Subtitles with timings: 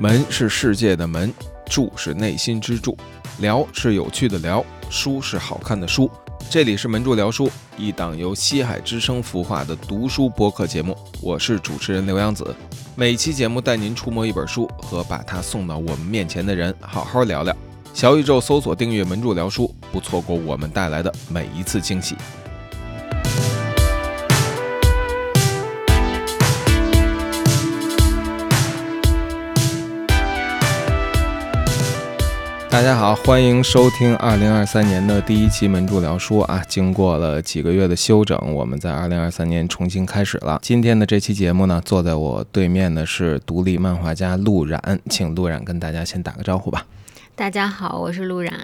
[0.00, 1.30] 门是世界的门，
[1.66, 2.96] 柱是内心之柱，
[3.40, 6.10] 聊是有趣的聊，书是好看的书。
[6.48, 10.96] 这里是门柱聊书，一档由西海之声孵化的读书播客节目。
[11.20, 12.56] 我是主持人刘洋子，
[12.96, 17.54] 每期节目带您触摸一本书，和把它送到我们面前的人好好聊聊。
[17.92, 22.16] 小宇宙搜索订阅门柱聊书，不错过我们带来的每一次惊喜。
[32.70, 36.62] 大家好，欢迎收听二零二三年的第一期门柱聊书啊！
[36.68, 40.56] 经过了几个月的休整，我们在二零二三年重新开始了。
[40.62, 46.86] 今天的这期节目呢，坐在我对面的是独立漫画家陆冉，请陆冉跟大家先打个招呼吧。
[47.34, 48.54] 大家好，我是陆冉。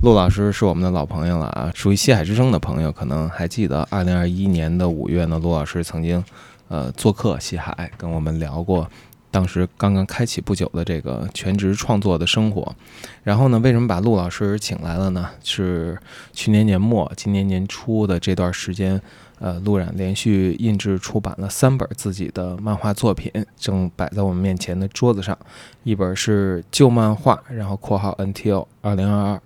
[0.00, 6.24] 陆老师是我们的老朋友了啊，属于西海之声的朋友可能还记得，二零二一年的五月呢，陆老师曾经
[6.68, 8.88] 呃做客西海，跟我们聊过。
[9.36, 12.74] 当时刚刚开启不久的这个全职创作的生活，
[13.22, 15.28] 然后呢，为什么把陆老师请来了呢？
[15.44, 16.00] 是
[16.32, 18.98] 去年年末、今年年初的这段时间，
[19.38, 25.36] 呃，陆冉连续印制出版了三本自己的漫画作品，正摆在我们面前的桌子上。
[25.82, 29.38] 一本是旧漫画，然后括号 until 二零二二；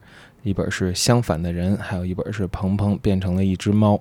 [0.44, 4.00] 一本是相反的人，还有一本是鹏鹏变成了一只猫。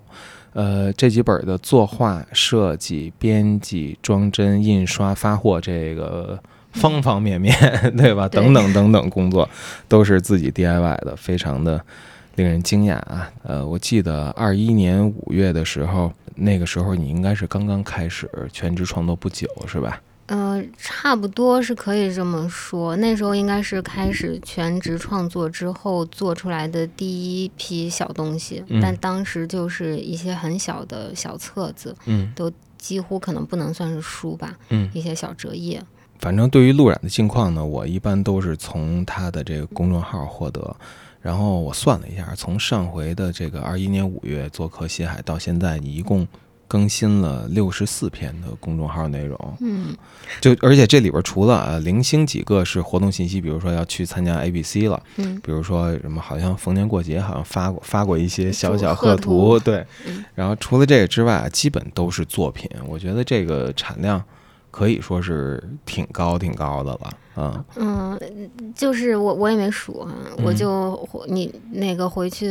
[0.53, 6.39] 呃，这几本的作画、设计、编辑、装帧、印刷、发货，这个
[6.73, 7.55] 方方面面，
[7.97, 8.27] 对吧？
[8.27, 9.47] 等等等等工作，
[9.87, 11.83] 都是自己 DIY 的，非常的
[12.35, 13.31] 令人惊讶啊！
[13.43, 20.01] 呃，我记得二一年五月的时候，那个时候你应该是刚刚开始全职创作不久，是吧？
[20.29, 22.95] 呃，差不多是可以这么说。
[22.97, 35.81] 那时候应该是开始全职创作之后做出来的第一批小东西，但当时就是一些很小的小册子，嗯，都几乎可能不能算是书吧，嗯，一些小折页。
[36.19, 40.75] 反正对于陆冉的近况呢，我一般都是从他的这个公众号获得。
[41.21, 46.27] 然后我算了一下，从上回的这个二一年五月做客西海到现在，你一共。
[46.69, 49.93] 更新了六十四篇的公众号内容，嗯，
[50.39, 59.85] 就而且这里边除了呃零星几个是活动信息，比如说要去参加 ABC 了，嗯，比如说什么好像逢年过节好像发过发过一些小小贺图，对，
[60.35, 64.23] 然后除了这个之外，基本都是作品，我觉得这个产量。
[64.71, 67.11] 可以说是挺高挺高的了，
[67.77, 70.13] 嗯嗯，就是我我也没数啊，
[70.43, 72.47] 我就你那个回去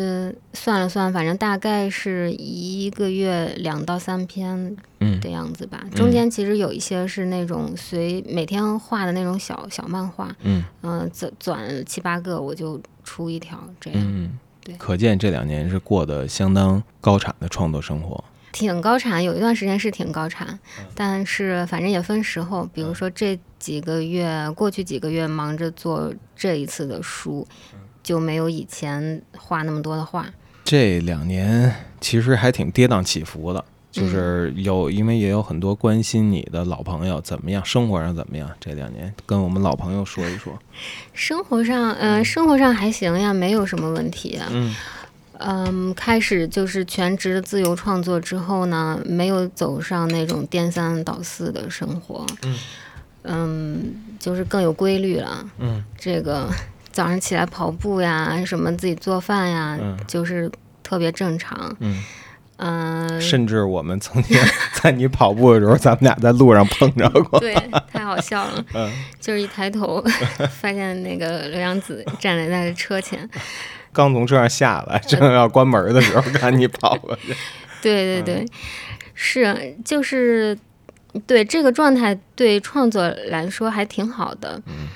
[0.52, 4.76] 算了算，反正大概是一个月两到三篇
[5.20, 5.84] 的样子吧。
[5.94, 14.00] 中间其实有一些是那种随每天画的那种小小漫画，嗯嗯，转转七八个我就出一条这样。
[14.02, 18.22] 嗯，对，可见这两年是过得相当高产的创作生活。
[18.50, 20.58] 挺高产，有一段时间是挺高产，
[20.94, 22.66] 但是反正也分时候。
[22.72, 27.46] 比如说这几个月，过去几个月忙着做这一次的书，
[28.02, 30.26] 就没有以前画那么多的画。
[30.64, 38.50] 这两年其实还挺跌宕起伏的，就是有因为也有很多关心你的老朋友怎么样，生活上怎么样？
[38.60, 40.58] 这两年跟我们老朋友说一说。
[41.14, 44.38] 生活上，嗯，生活上还行呀，没有什么问题。
[44.50, 44.74] 嗯。
[45.40, 52.58] 嗯，开始就是全职自由创作之后呢，没有走上那种颠三倒四的生活，嗯，
[54.18, 56.48] 就是更有规律了，嗯，这个
[56.90, 60.50] 早上起来跑步呀，什么自己做饭呀，就是
[60.82, 62.02] 特别正常，嗯，
[62.56, 64.36] 嗯，甚至我们曾经
[64.82, 67.54] 在你跑步的时候，咱们俩在路上碰着过，对，
[67.92, 68.90] 太好笑了， 嗯，
[69.20, 70.02] 就是一抬头
[70.60, 73.28] 发现那个刘洋子站在他的车前。
[73.92, 77.34] 刚从车上下来，正要关门的时候，看你跑过去。
[77.80, 78.46] 对对对，
[79.14, 80.56] 是就是，
[81.26, 84.60] 对这个状态对创作来说还挺好的。
[84.66, 84.88] 嗯，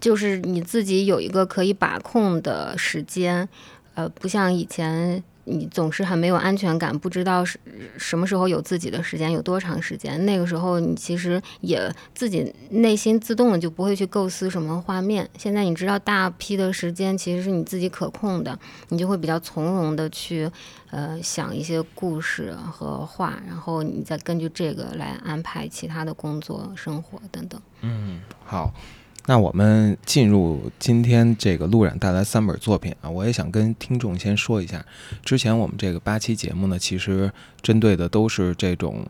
[0.00, 3.48] 就是你自己有一个可以把控的时间，
[3.94, 5.22] 呃，不像以前。
[5.50, 7.58] 你总是很没有安全感，不知道是
[7.98, 10.24] 什么时候有自己的时间，有多长时间。
[10.24, 15.28] 那个时候，你其实也自己内心自动的就不会去构思什么画面。
[15.36, 18.58] 现在你知道大批的时间其实是你自己可控的，
[18.90, 20.50] 你就会比较从容的去
[20.90, 27.60] 呃想一些故事和画，然后你再根据这个来安排其他的工作、生活等等。
[27.80, 28.72] 嗯，好。
[29.26, 34.84] 那我们进入今天这个陆冉带来三本作品啊，我也想跟听众先说一下，
[35.24, 37.30] 之前我们这个八期节目呢，其实
[37.62, 39.04] 针对的都是这种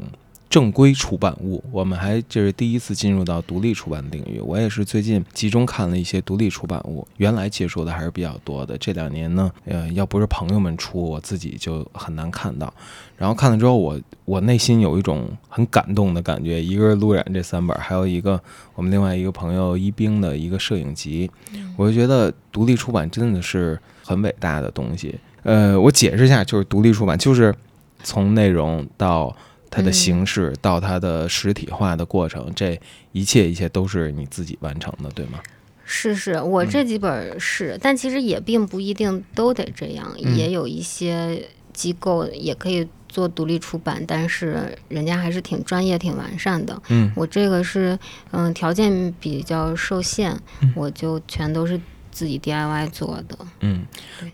[0.50, 4.40] 正规出版物，我们还这是第一次进入到独立出版领域。
[4.40, 8.76] 我也是最近集中看了一些独立出版物，原来接触的还是比较多的。
[8.76, 12.74] 这两年呢，呃，要不是朋友们出，我自己就很难看到。
[13.16, 16.60] 然后看了之后，我我内心有一种很感动的感觉。
[16.60, 18.42] 一个是陆染这三本，还有一个
[18.74, 21.30] 我们另外一个朋友一冰的一个摄影集，
[21.76, 25.14] 我就觉得独立出版真的是很伟大的东西。
[25.44, 27.54] 呃，我解释一下，就是独立出版就是
[28.02, 29.34] 从内容到
[29.70, 32.78] 它的形式到它的实体化的过程，这
[33.12, 35.38] 一切一切都是你自己完成的，对吗？
[35.84, 46.80] 是是，我这几本是，但其实也并不一定都得这样，也有一些机构也可以做独立出版，但是人家还是挺专业、挺完善的。
[46.90, 47.98] 嗯我这个是，
[48.30, 50.36] 嗯，条件比较受限，
[50.76, 51.80] 我就全都是
[52.10, 53.38] 自己 DIY 做的。
[53.60, 53.84] 嗯，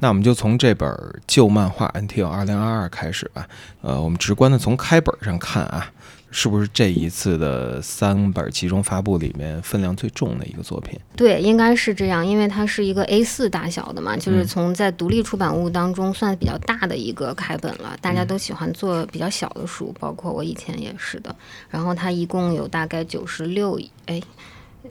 [0.01, 0.89] 那我们就从这本
[1.27, 3.49] 旧漫画《Until 二零二二》开始吧。
[3.83, 5.93] 呃，我们直观的从开本上看啊，
[6.31, 10.99] 是不是这一次的三本集中发布里面分量最重的一个作品？
[11.17, 17.97] 对，应该是这样，因为它是一个 A 四大小的嘛，就是嗯从在独立出版物当中算比较大的一个开本了。
[18.01, 21.35] 大家都喜欢做比较小的书，包括我以前也是的。
[21.71, 24.21] 然后它一共有大概九十六，哎，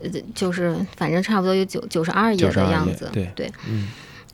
[0.01, 3.09] 呃就是反正差不多有九九十二页的样子。
[3.13, 3.87] 对对，嗯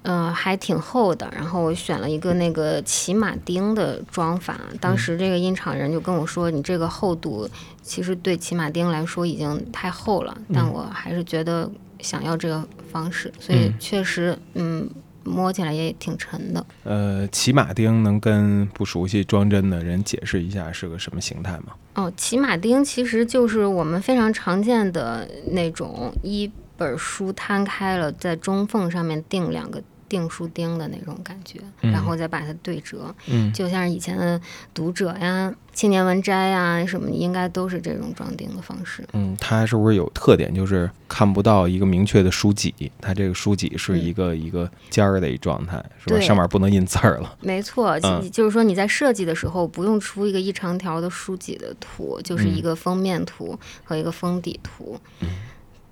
[0.03, 1.31] 呃，还挺厚的。
[1.31, 7.47] 然后我选了一个那个骑马钉的装法，当时这个印厂人就跟我说，你这个厚度
[7.83, 11.69] 其实对骑马钉来说已经太厚了，但我还是觉得
[11.99, 14.89] 想要这个方式，所以嗯确实，嗯，
[15.23, 16.65] 摸起来也挺沉的。
[16.83, 21.73] 呃，骑马钉能跟不熟悉装帧的人解释一下是个什么形态吗？
[21.93, 34.39] 哦，骑马钉其实就是我们非常常见的那种一本书摊开了，在中缝上面钉两个订书钉的那种感觉，嗯然后再把它对折，嗯就像是以前的
[34.73, 39.07] 读者呀、青年文摘呀什么，应该都是这种装订的方式。
[39.13, 42.91] 嗯，它是不是有特点，就是看不到一个明确的书脊？
[42.99, 46.19] 它这个书脊是一个、一个尖儿的一状态，是吧？
[46.19, 47.33] 上面不能印字儿了。
[47.39, 54.99] 没错，嗯就是说你在设计的时候不用出一个一长条的书脊的图，就是一个封面图和一个封底图。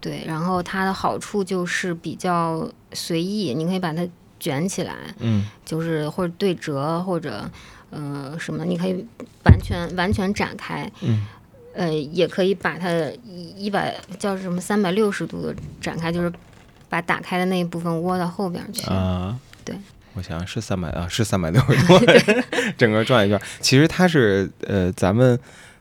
[0.02, 4.08] 对，然后它的好处就是比较随意，你可以把它
[4.40, 7.50] 卷起来，嗯就是或者对折或者
[7.90, 9.06] 呃什么，你可以
[9.46, 10.90] 完全完全展开。
[11.02, 11.26] 嗯
[11.72, 12.90] 呃，也可以把它
[13.24, 16.34] 一一百叫什么三百六十度的展开，就是
[16.90, 18.86] 把打开的那一部分窝到后边去。
[18.88, 19.76] 啊，对，
[20.16, 21.94] 我想想是三百啊，是三百六十度，
[22.76, 23.40] 整个转一圈。
[23.62, 25.40] 其实它是呃，咱们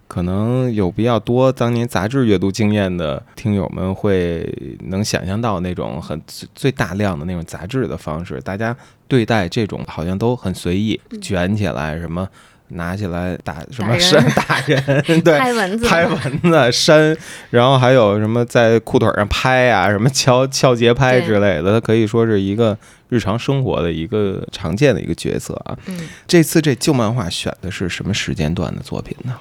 [0.08, 4.52] 可能有比较多当年杂志阅读经验的听友们会
[4.86, 8.76] 能想象到那种很最最大量的那种杂志的方式，大家
[9.06, 12.28] 对待这种好像都很随意，卷起来什么。
[12.70, 14.84] 拿起来打什么 扇打人，
[15.22, 17.16] 对，拍蚊子，拍蚊子、扇，
[17.48, 22.76] 然后还有什么在裤腿上拍啊，什么敲 敲节拍之类的，它可以说是一个
[23.08, 25.78] 日常生活的一个常见的一个角色啊。
[25.86, 29.34] 嗯，这次这旧漫画选的是什么时间段的作品呢？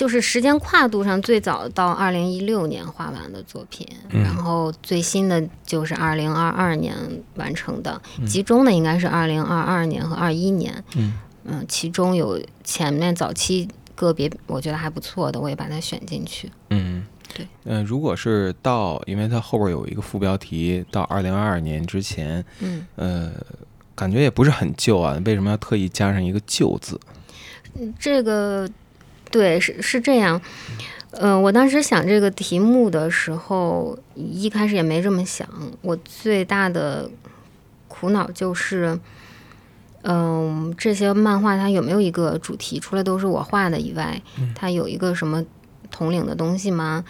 [0.00, 6.96] 就是时间跨度上最早到二零一六年画完的作品，嗯然后最新的就是二零二二年
[7.34, 10.82] 完成的，嗯集中的应该是二零二二年和二一年。
[10.96, 11.12] 嗯
[11.44, 16.50] 嗯，其中有前面早期个别我觉得还不错的，我也把它选进去。
[16.70, 17.46] 嗯，对。
[17.64, 23.32] 嗯、如果是到，因为它后边有一个副标题，到二零二二年之前，嗯，呃，
[23.94, 26.98] 感觉也不是很旧啊，为什么要特意加上一个“旧”字？
[27.98, 28.66] 这个
[29.30, 30.40] 对是是这样。
[31.12, 35.48] 呃，我当时想这个题目的时候，一开始也没这么想。
[35.82, 37.10] 我最大的
[37.88, 38.98] 苦恼就是，
[40.02, 42.78] 嗯、这些漫画它有没有一个主题？
[42.78, 44.22] 除了都是我画的以外，
[44.54, 45.44] 它有一个什么
[45.90, 47.04] 统领的东西吗？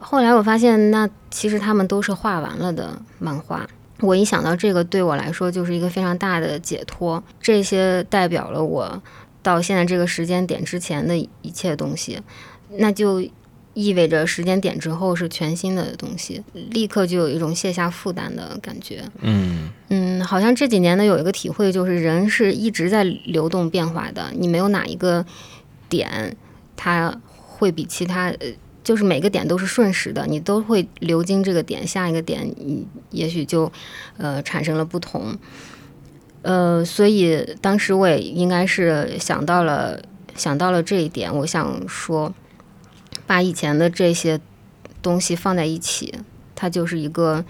[0.00, 3.64] 后来我发现，那其实他们都是画完了的漫画。
[4.00, 7.22] 我一想到这个，对我来说就是一个非常大的解脱。
[7.40, 9.02] 这些代表了我
[9.48, 12.20] 到现在这个时间点之前的一切东西，
[12.76, 13.26] 那就
[13.72, 19.02] 意味着时间点之后是全新的东西，立刻就有一种卸下负担的感觉。
[19.20, 25.24] 嗯嗯，好像这几年呢有一个体会，就是人是一直在流动变化的，你没有哪一个
[25.88, 26.36] 点
[26.76, 28.46] 它会比其他呃。
[28.84, 33.70] 就是每个点都是瞬时的，你都会流经这个点，下一个点你也许就
[34.16, 35.36] 呃产生了不同。
[36.42, 40.00] 呃，所以当时我也应该是想到了
[40.34, 42.32] 想到了这一点，我想说，
[43.26, 44.40] 把以前的这些
[45.02, 46.14] 东西放在一起，
[46.54, 47.44] 它就是一个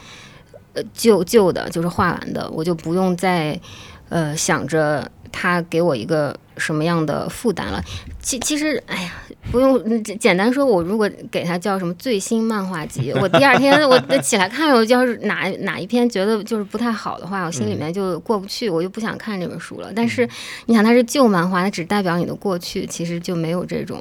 [0.72, 3.60] 呃旧旧的，就是画完的，我就不用再
[4.08, 7.82] 呃想着它给我一个什么样的负担了。
[8.20, 9.12] 其其实，哎呀，
[9.50, 19.90] 不用嗯简简单说，我如果给它叫什么最新漫画集， 我第二天我起来看，我要是哪哪一篇觉得就是不太好的话，我心里面就过不去，我就不想看这本书了。
[19.96, 20.28] 但是
[20.66, 24.00] 你想，它是旧漫画，它只代表你的过去，其实就没有这种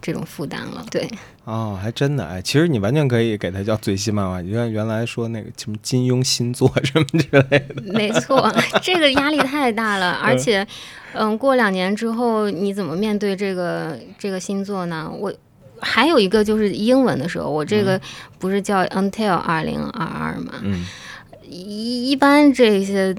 [0.00, 0.86] 这种负担了。
[0.90, 1.06] 对，
[1.50, 7.82] 哦，还真的哎，其实你完全可以给它叫最新漫画，就像原来说那个什么金庸新作什么之类的。
[7.92, 10.64] 没错，这个压力太大了，而且，
[11.12, 15.10] 嗯，过两年之后你怎么面对这个这个新作呢？
[15.10, 15.32] 我
[15.80, 18.00] 还有一个就是英文的时候，我这个
[18.38, 20.86] 不是叫 Until 二零二二嘛，嗯。
[21.52, 23.12] 一一般这些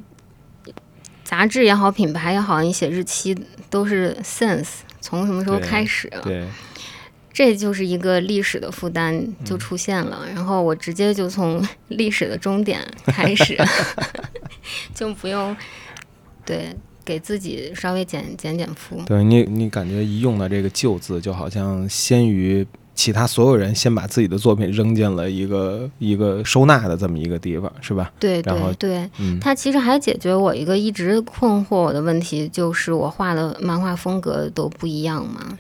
[1.26, 3.38] 杂志也好，品牌也好，你写日期
[3.70, 4.70] 都是 since
[5.02, 6.48] 从什么时候开始，对，
[7.34, 10.26] 这就是一个历史的负担就出现了。
[10.34, 13.58] 然后我直接就从 历史的终点开始，
[14.94, 15.56] 就不用
[16.46, 19.02] 对给自己稍微减减减负。
[19.06, 28.12] 对你，你感觉一用到这个“旧”字，就好像先于其他所有人先把自己的作品扔进了一个一个收纳的这么一个地方，是吧？
[28.20, 35.58] 对然后对对，嗯它其实还解决我一个一直困惑我的问题，就是我画的漫画风格都不一样嘛。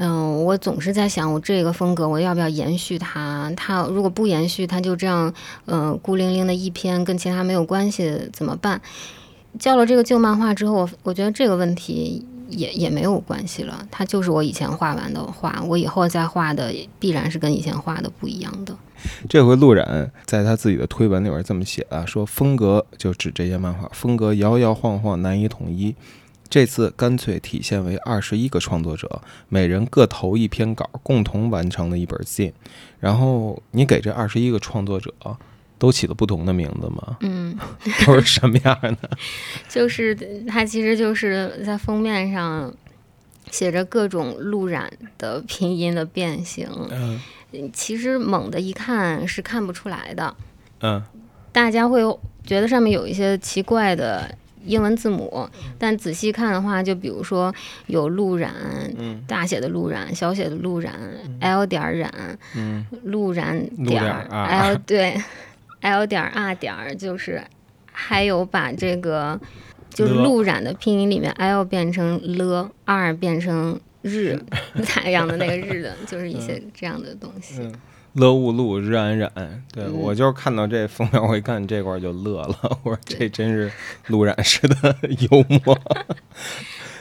[0.00, 3.52] 嗯，我总是在想，我这个风格我要不要延续它？
[3.56, 5.34] 它如果不延续，它就这样，
[5.66, 8.80] 嗯、孤零零的一篇，跟其他没有关系，怎么办？
[9.58, 18.76] 教了这个旧漫画之后，我我觉得这个问题也也没有关系了，它就是我以前画完的画，我以后再画的必然是跟以前画的不一样的。
[19.28, 25.94] 这回陆染在他自己的推文里边这么写啊，说风格就指这些漫画，风格摇摇晃晃，难以统一。
[26.50, 32.52] 这次干脆体现为二十一个创作者，每人各投一篇稿，共同完成了一本 zine。
[32.98, 35.12] 然后你给这二十一个创作者
[35.78, 37.18] 都起了不同的名字吗？
[37.20, 37.56] 嗯。
[38.06, 39.10] 都是什么样的？
[39.68, 40.14] 就是
[40.46, 42.72] 它其实就是在封面上
[43.50, 47.20] 写着各种路染的拼音的变形，嗯
[47.72, 50.34] 其实猛的一看是看不出来的，
[50.80, 51.02] 嗯
[51.52, 52.00] 大家会
[52.44, 54.34] 觉得上面有一些奇怪的。
[54.68, 55.48] 英文字母，
[55.78, 57.52] 但仔细看的话，就比如说
[57.86, 58.54] 有路染，
[58.98, 59.24] 嗯。
[59.26, 60.94] 大写的路染，小写的路染
[61.40, 62.86] ，L 点儿染，嗯。
[63.04, 65.16] 陆染点 L 对
[65.80, 67.42] ，L 点儿 R 点儿就是，
[67.92, 69.40] 还有把这个
[69.90, 70.22] 就是了。
[70.22, 74.38] 陆染的拼音里面 L 变成了，R 变成日
[74.86, 77.60] 太阳的那个日的，就是一些这样的东西。
[77.60, 77.72] 嗯，
[78.14, 79.30] 乐勿路日安染，
[79.72, 83.70] 对、嗯我就是看到这封面，我一看这块儿就乐了，我说这真是
[84.08, 84.96] 陆染式的
[85.30, 85.78] 幽默。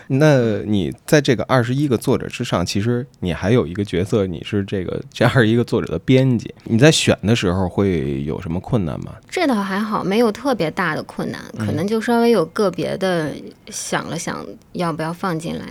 [0.09, 6.53] 那你在这个二十一个作者之上，其实你还有一个角色，你是这个这二十一个作者的编辑。
[6.63, 9.15] 你在选的时候会有什么困难吗？
[9.29, 13.33] 这倒还好，没有特别大的困难，可能就稍微有个别的
[13.69, 15.65] 想了想要不要放进来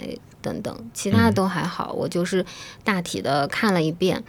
[0.47, 1.93] 等等，其他的都还好。
[1.93, 2.45] 我就是
[2.85, 4.23] 大体的看了一遍，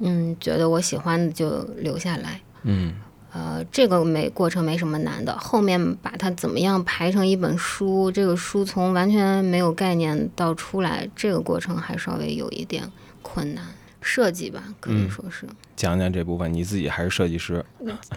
[0.00, 2.40] 嗯觉得我喜欢的就留下来。
[2.62, 2.94] 嗯
[3.30, 13.62] 呃，这个没过程没什么难的，后面把它怎么样排成一本书，这个书从完全没有概念到出来，这个过程还稍微有一点困难。
[14.00, 15.46] 设计吧，可以嗯说是。
[15.78, 17.64] 讲讲这部分，你自己还是设计师，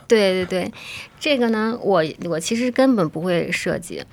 [0.07, 0.71] 对对对，
[1.19, 4.03] 这个呢，我我其实根本不会设计，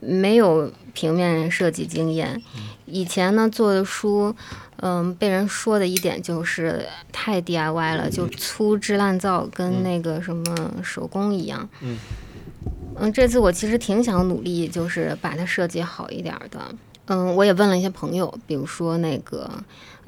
[0.00, 2.40] 没有平面设计经验。
[2.84, 4.36] 以前呢做的书，
[4.76, 11.66] 嗯，被人说的一点就是太 DIY 了，就粗制滥造，跟那个什么手工一样。
[11.80, 11.96] 嗯
[12.96, 16.60] 嗯，这次我其实挺想努力，就是把它设计好一点儿的。
[17.06, 19.50] 嗯，我也问了一些朋友，比如说那个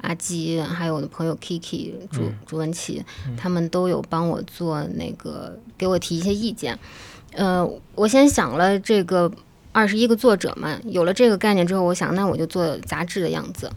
[0.03, 3.01] 阿基，还有我的朋友 Kiki 朱朱文琪，
[3.37, 6.77] 他们都有帮我做那个，给我提一些意见。
[7.31, 9.31] 呃，我先想了这个
[9.71, 13.71] 二十一个作者嘛，有了这个概念之后，我想那我就做杂志的样子。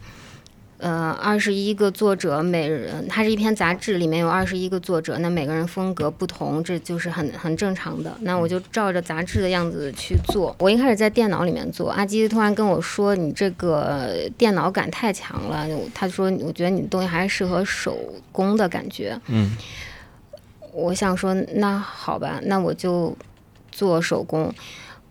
[0.79, 8.15] 呃，二十一个作者，每人它是一篇杂志，里面有二十一个作者，那每个人风格不同，这就是很很正常的。
[8.21, 10.55] 那我就照着杂志的样子去做。
[10.59, 17.99] 我一开始在电脑里面做，阿基突然跟我说：“你这个电脑感太强了。”他说：“我觉得你的东西还是适合手
[18.31, 19.57] 工的感觉。”嗯
[20.73, 23.17] 我想说，那好吧，那我就
[23.73, 24.53] 做手工。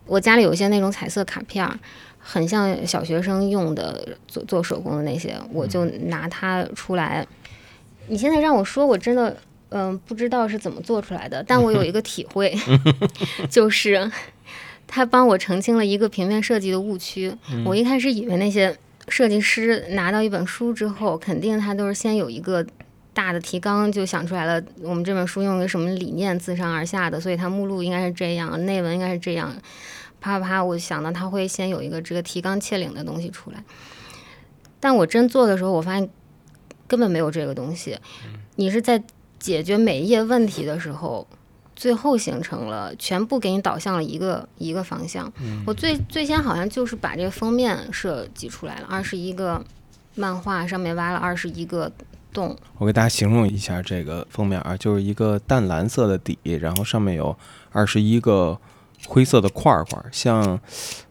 [0.06, 1.76] 我家里有一些那种彩色卡片儿，
[2.28, 7.26] 很像小学生用的做做手工的那些，我就拿它出来。
[8.08, 9.38] 你现在让我说，我真的
[9.70, 12.56] 嗯、不知道是怎么做出来的，但我有一个体会，
[13.50, 14.10] 就是
[14.88, 17.32] 他帮我澄清了一个平面设计的误区。
[17.64, 18.76] 我一开始以为那些
[19.08, 22.66] 设计师拿到一本书之后，肯定他都是先有一个
[23.14, 29.54] 大的提纲，就想出来了，我们这本书用一个什么理念自上而下的，所以它目录应该是这样，内文应该是这样，
[30.26, 33.64] 啪啪啪，我想到他会先有一个这个提纲挈领的东西出来。
[34.80, 36.10] 但我真做的时候，我发现
[36.88, 37.98] 根本没有这个东西。
[38.56, 39.04] 你是在
[39.38, 41.28] 解决每一页问题的时候，
[41.76, 45.32] 最后形成了全部给你导向了一个一个方向。
[45.66, 49.64] 我最最先好像就是把这个封面设计出来了，二十一个
[50.16, 51.92] 漫画上面挖了二十一个
[52.34, 52.58] 洞。
[52.78, 57.38] 我给大家形容一下这个封面啊，就是一个淡蓝色的底，然后上面有
[57.72, 58.60] 二十一个
[59.08, 60.60] 灰色的块块，像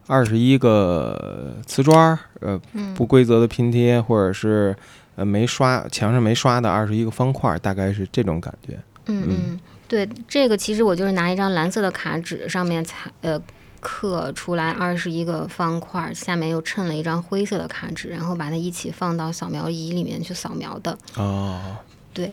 [0.07, 2.61] 二十一个瓷砖，呃，
[2.95, 4.77] 不规则的拼贴，或者是
[5.17, 8.79] 呃没刷墙上没刷的二十一个方块，大概是这种感觉。
[9.07, 13.41] 嗯嗯，对，这个其实我就是拿一张蓝色的卡纸，上面彩呃
[13.81, 20.97] 刻出来二十一个方块，下面又衬了一张灰色的卡纸，然后把它一起放到扫描仪里面去扫描的。
[21.17, 21.77] 哦，
[22.15, 22.33] 对，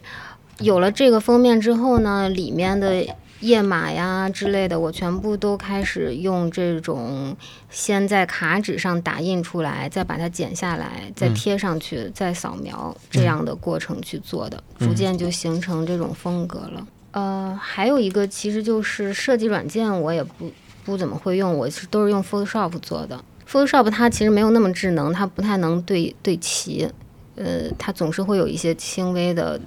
[0.59, 3.05] 有了这个封面之后呢，里面的
[3.41, 7.35] 页码呀之类的，我全部都开始用这种
[7.69, 16.87] 先在卡纸上打印出来，再把它剪下来，再贴上去，再扫描这样的过程去做的，逐渐就形成这种风格了。
[17.11, 20.49] 呃，还有一个其实就是设计软件，我也不
[20.85, 23.21] 不怎么会用，我是都是用 Photoshop 做的。
[23.49, 26.89] Photoshop 它其实没有那么智能，它不太能对对齐，
[27.35, 29.59] 呃，它总是会有一些轻微的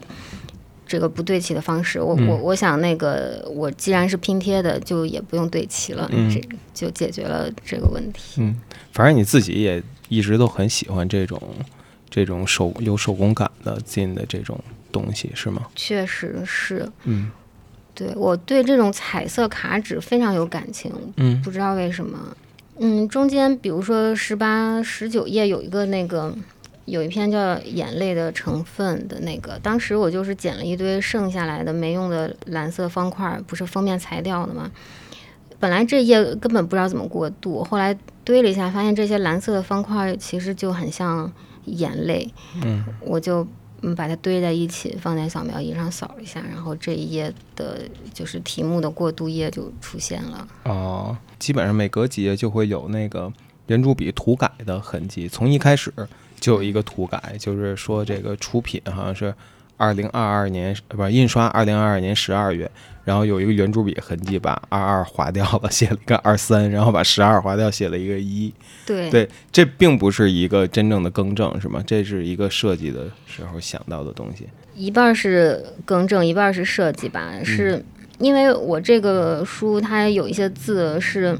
[0.95, 2.01] 这个不对齐的方式。
[2.01, 6.41] 我我我想那个我既然是拼贴的，就也不用对齐了，嗯这
[6.73, 8.41] 就解决了这个问题。
[8.41, 8.55] 嗯，
[8.93, 11.43] 反正你自己也一直都很喜欢这种
[12.09, 14.57] 这种手有手工感的进的这种
[14.93, 15.67] 东西，是吗？
[15.75, 17.33] 确实是，嗯
[17.93, 22.19] 对我对这种彩色卡纸非常有感情，嗯不知道为什么。
[22.79, 26.33] 嗯，中间比如说十八、十九页有一个那个
[26.85, 34.71] 有一篇叫眼泪的成分的那个，当时我就是捡了一堆剩下来的没用的蓝色方块，不是封面裁掉的吗？
[35.59, 41.33] 本来这页根本不知道怎么过渡，后来堆了一下，发现这些蓝色的方块其实就很像
[41.65, 42.31] 眼泪，
[42.63, 43.47] 嗯我就
[43.97, 47.81] 把它堆在一起，放在扫描仪上扫了一下，然后这一页的
[48.13, 50.47] 就是题目的过渡页就出现了。
[50.65, 53.33] 哦，基本上每隔几页就会有那个
[53.69, 55.91] 圆珠笔涂改的痕迹，从一开始
[56.41, 59.35] 就有一个涂改，就是说这个出品好像是
[59.77, 62.71] 二零二二年，呃不是印刷二零二二年十二月，
[63.05, 68.53] 然后有一个圆珠笔痕迹把二二划掉了，写了一个二三，然后把十二划掉，写了一个一。
[68.87, 71.83] 对对，这并不是一个真正的更正，是吗？
[71.87, 74.47] 这是一个设计的时候想到的东西。
[74.75, 77.33] 一半是更正，一半是设计吧。
[77.43, 77.83] 是
[78.19, 81.37] 因为我这个书它有一些字是，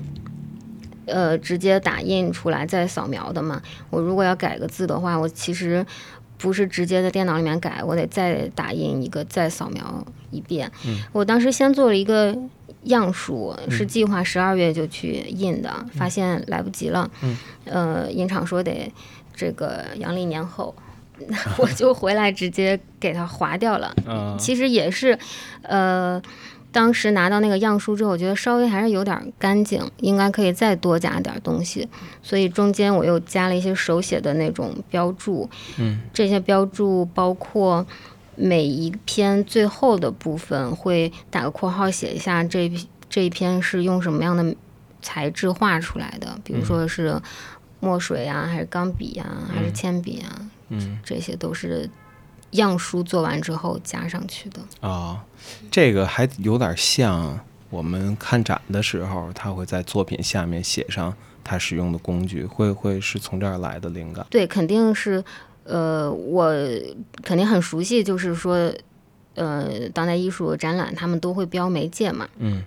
[1.07, 3.61] 呃，直接打印出来再扫描的嘛。
[3.91, 5.85] 我如果要改个字的话，我其实
[6.39, 10.71] 不是直接在电脑里面改，我得再打印一个，再扫描一遍。
[11.13, 12.37] 我当时先做了一个
[12.85, 17.11] 样书，是计划十二月就去印的，发现来不及了。
[17.65, 18.93] 呃，印厂说得
[19.35, 20.75] 这个阳历年后。
[21.59, 23.95] 我就回来直接给它划掉了。
[24.05, 25.17] 嗯其实也是，
[25.63, 26.21] 呃，
[26.75, 31.89] 当时拿到那个样书之后，我觉得稍微还是有点干净，应该可以再多加点东西，
[32.21, 35.49] 所以中间我又加了一些手写的那种标注。
[35.79, 37.87] 嗯，这些标注包括
[38.35, 42.69] 每一篇最后的部分会打个括号写一下这
[43.09, 44.55] 这一篇是用什么样的
[45.01, 47.17] 材质画出来的，比如说是
[47.79, 50.99] 墨水啊，还是钢笔啊，还是铅笔啊，嗯。
[51.05, 51.89] 这些都是
[52.55, 54.61] 样书做完之后加上去的。
[54.81, 55.25] 啊，
[55.71, 57.39] 这个还有点像
[57.71, 64.27] 我们看展的时候，他会在作品下面写上他使用的工具，会会是从这儿来的灵感。
[64.31, 65.23] 对，肯定是，
[65.65, 66.53] 呃，我
[67.23, 68.73] 肯定很熟悉，就是说，
[69.35, 72.29] 呃，当代艺术展览他们都会标媒介嘛。
[72.39, 72.63] 嗯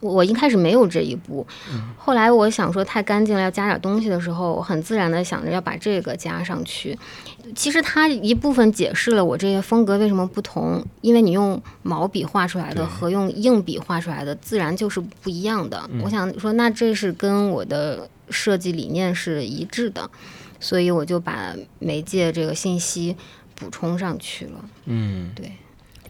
[0.00, 1.46] 我我一开始没有这一步，
[1.96, 6.98] 后来我想说太干净了，要加点东西的时候，我很自然的想着要把这个加上去。
[7.54, 15.88] 其实它一部分解释了我这些风格为什么不同，因为你用毛笔画出来的和用硬笔画出来的自然就是不一样的。
[16.02, 20.08] 我想说，那这是跟我的设计理念是一致的，
[20.60, 23.16] 所以我就把媒介这个信息
[23.56, 24.64] 补充上去了。
[24.84, 25.52] 嗯，对。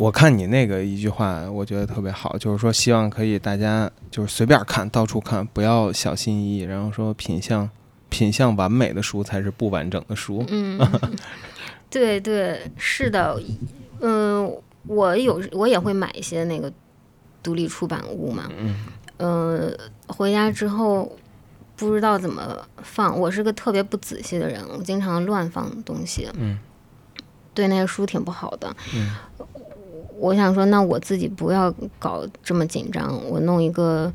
[0.01, 7.69] 我看你那个一句话，我觉得特别好，就是说希望可以大家就是随便看，到处看，不要小心翼翼，然后说品相
[8.09, 10.43] 品相完美的书才是不完整的书。
[10.49, 10.81] 嗯，
[11.91, 13.39] 对对，是的，
[14.01, 14.51] 嗯、
[14.87, 16.73] 我有我也会买一些那个
[17.43, 18.87] 独立出版物嘛，嗯。
[19.19, 19.71] 呃，
[20.07, 21.15] 回家之后
[21.77, 26.59] 不知道怎么放，我是个特别不仔细的人，我经常乱放东西，嗯，
[27.53, 29.15] 对那些书挺不好的，嗯
[30.21, 34.13] 我想说，那我自己不要搞这么紧张，我弄一个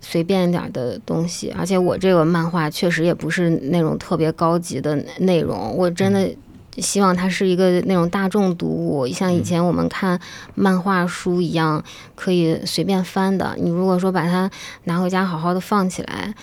[0.00, 6.34] 随便一点的东西，而且我这个漫画确实也不是那种特别高级的内容，我真的
[6.78, 10.18] 希望它是一个那种大众读物，像以前我们看
[10.54, 11.84] 漫画书一样，
[12.14, 13.54] 可以随便翻的。
[13.58, 14.50] 你如果说把它
[14.84, 16.34] 拿回家好好的放起来，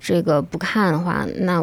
[0.00, 1.62] 这个不看的话，那。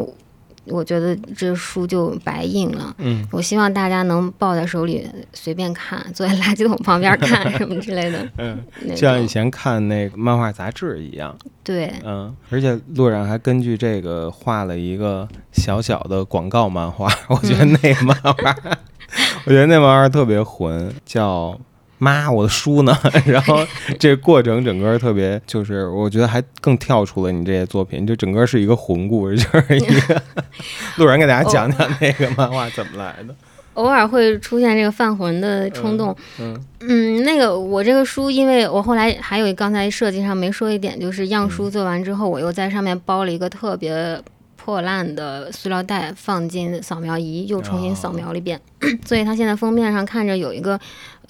[0.66, 2.94] 我觉得这书就白印了。
[2.98, 8.28] 嗯，我希望大家能抱在手里随便看，坐在垃圾桶旁边看什么之类的。
[8.38, 8.58] 嗯，
[8.90, 11.36] 就像以前看那个漫画杂志一样。
[11.64, 18.56] 对，嗯，而且路上还根据这个画了一个小小的广告漫画，我觉得那个漫画，
[19.46, 21.58] 我觉得那漫画特别混，叫。
[22.02, 22.98] 妈，我的书呢？
[23.24, 23.64] 然后
[23.96, 30.20] 这个过程整个特别，就是我觉得还更跳出了你这些作品，就整个是一个魂故事，就是一个
[30.98, 33.32] 路人给大家讲讲那个漫画怎么来的。
[33.74, 36.14] 偶尔会出现这个犯浑的冲动。
[36.40, 44.20] 嗯嗯，那个我这个书，因为我后来还有刚才设计上没说一点，就是样书做完之后，我又在上面包了一个特别
[44.56, 48.60] 破烂的塑料袋，放进扫描仪，又重新扫描了一遍，
[49.06, 50.78] 所以它现在封面上看着有一个，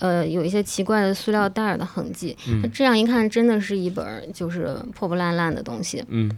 [0.03, 2.37] 呃，有一些奇怪的塑料袋儿的痕迹。
[2.49, 6.05] 嗯这样一看，真的是一本儿就是破破烂烂的东西。
[6.09, 6.29] 嗯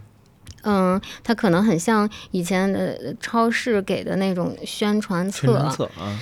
[0.61, 6.19] 嗯，它可能很像以前的超市给的那种宣传宣传册，册啊，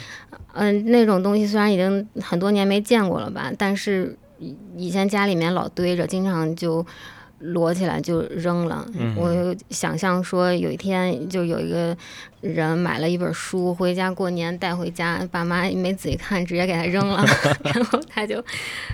[0.54, 6.86] 嗯，那种东西虽然已经很多年没见过了吧，但是以以前家里面老堆着，经常就
[7.44, 8.86] 摞起来就扔了。
[8.98, 11.96] 嗯我有想象说有一天就有一个
[12.42, 17.24] 人买了一本书回家过年带回家，爸妈没仔细看，直接给他扔了，
[17.64, 18.44] 然后他就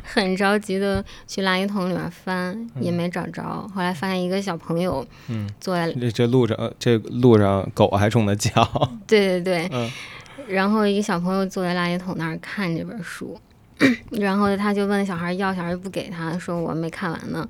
[0.04, 3.44] 很着急的去垃圾桶里面翻，也没找着。
[3.74, 8.52] 后来发现一个小朋友嗯，坐在这这路上这路上狗还冲他叫，
[9.08, 9.90] 对对对，嗯
[10.48, 13.40] 然后一个小朋友坐在垃圾桶那儿看这本书，
[14.12, 17.48] 然后他就问小孩要，小孩不给他，说我没看完呢。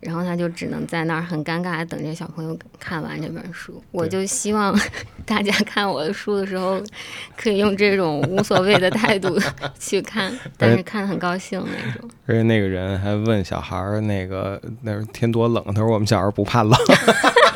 [0.00, 3.82] 然后他就只能在那儿很尴尬的等着小朋友看完这本书。
[3.90, 4.78] 我就希望
[5.26, 6.80] 大家看我的书的时候，
[7.36, 9.38] 可以用这种无所谓的态度
[9.78, 12.10] 去看，但是看的很高兴那种。
[12.26, 16.72] 而且那个人还问小孩儿那个那儿天多冷，他说我们小孩儿不怕冷。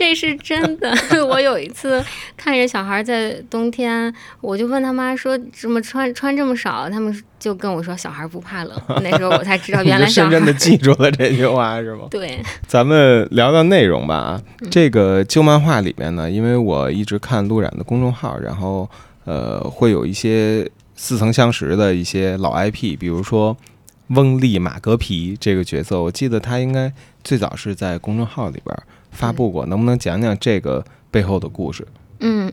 [0.00, 0.90] 这是真的。
[1.28, 2.02] 我有一次
[2.34, 4.10] 看着小孩在冬天，
[4.40, 8.82] 我就问他妈说怎么穿穿这么少，他们就跟我说小孩不怕冷。
[9.02, 12.06] 那时候我才知道 原来深深的记住了这句话是吗？
[12.10, 18.88] 对， 咱们聊聊内容吧啊，嗯这个旧漫画里面呢，因为我一直看陆展的公众号，然后
[19.26, 23.54] 呃会有一些似曾相识的一些老 IP，比如说
[24.08, 26.90] 翁立马格皮这个角色，我记得他应该
[27.22, 28.74] 最早是在公众号里边
[29.10, 31.86] 发布过，能不能讲讲这个背后的故事？
[32.22, 32.52] 嗯，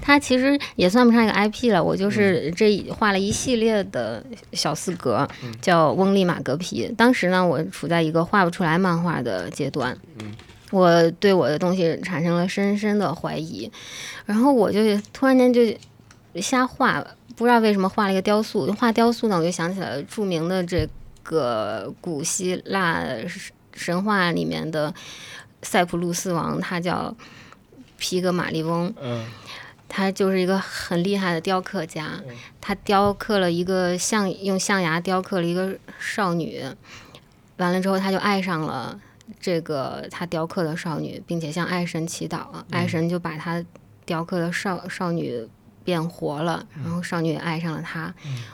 [0.00, 5.28] 它其实也算不上一个 IP 了，我就是这画了一系列的小四格，
[5.60, 6.90] 叫翁立马格皮。
[6.96, 9.94] 当时呢，我处在一个画不出来漫画的阶段，
[10.70, 13.70] 我对我的东西产生了深深的怀疑，
[14.24, 14.80] 然后我就
[15.12, 15.60] 突然间就
[16.40, 17.04] 瞎画，
[17.36, 18.72] 不知道为什么画了一个雕塑。
[18.72, 20.88] 画雕塑呢，我就想起来了著名的这
[21.22, 23.04] 个古希腊
[23.74, 24.92] 神话里面的
[25.62, 27.14] 塞浦路斯王，他叫
[27.98, 28.92] 皮格马利翁。
[29.00, 29.24] 嗯。
[29.94, 32.18] 他就是一个很厉害的雕刻家，
[32.62, 36.64] 他雕刻了一个象，用象牙雕刻了一个少女，
[37.58, 38.98] 完了之后他就爱上了
[39.38, 42.50] 这个他雕刻的少女，并且向爱神祈祷。
[42.52, 43.62] 了，爱神就把他
[44.06, 45.46] 雕刻的少少女
[45.84, 48.12] 变活了，然后少女也爱上了他。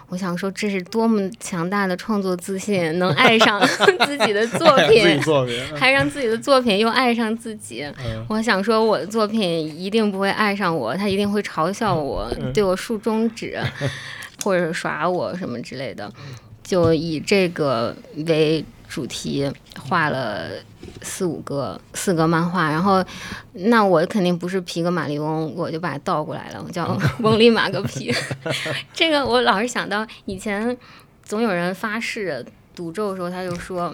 [0.08, 3.60] 我想说，这是多么强大的创作自信，能爱上
[4.06, 7.84] 自己的作品，作品，还让自己的作品又爱上自己。
[8.04, 13.58] 嗯我想说，我的作品一定不会爱上我，他一定会嘲笑我，对我竖中指，
[14.44, 16.12] 或者耍我什么之类的。
[16.62, 20.48] 就以这个为主题画了
[21.02, 23.04] 四五个四个漫画，然后
[23.52, 28.12] 那我肯定不是皮格马利翁，我就把它倒过来了，我叫 翁里马格皮。
[28.94, 30.76] 这个我老是想到以前
[31.22, 32.44] 总有人发誓。
[32.78, 33.92] 赌咒的时候，他就说：“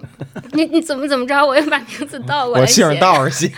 [0.53, 3.49] 你你怎么怎么着，我要把名字倒过来写。”我姓倒着写，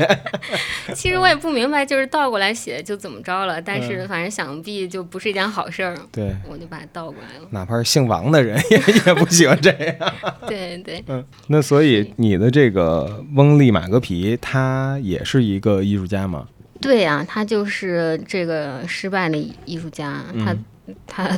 [0.94, 7.48] 其实我也不明白，就是倒过来写就怎么着了，但是嗯反正想必就不是一件好事儿，对，我就把它倒过来了。
[7.50, 10.14] 哪怕是姓王的人 也也不喜欢这样。
[10.46, 16.46] 对 对，嗯，那所以你的这个翁利马格皮，他也是一个艺术家吗？
[16.78, 20.54] 对呀、他就是这个失败的艺术家，他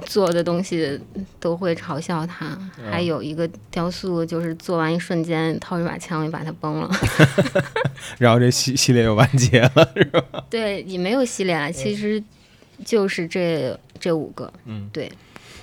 [0.07, 1.01] 做的东西
[1.41, 2.47] 都会嘲笑他。
[2.79, 6.91] 嗯还有一个雕塑，就是做完一瞬间掏一把枪就把它崩了。
[8.19, 10.45] 然后这系系列又完结了，是吧？
[10.49, 12.23] 对，也没有系列啊，其实
[12.85, 14.53] 就是这这五个。
[14.65, 15.11] 嗯，对。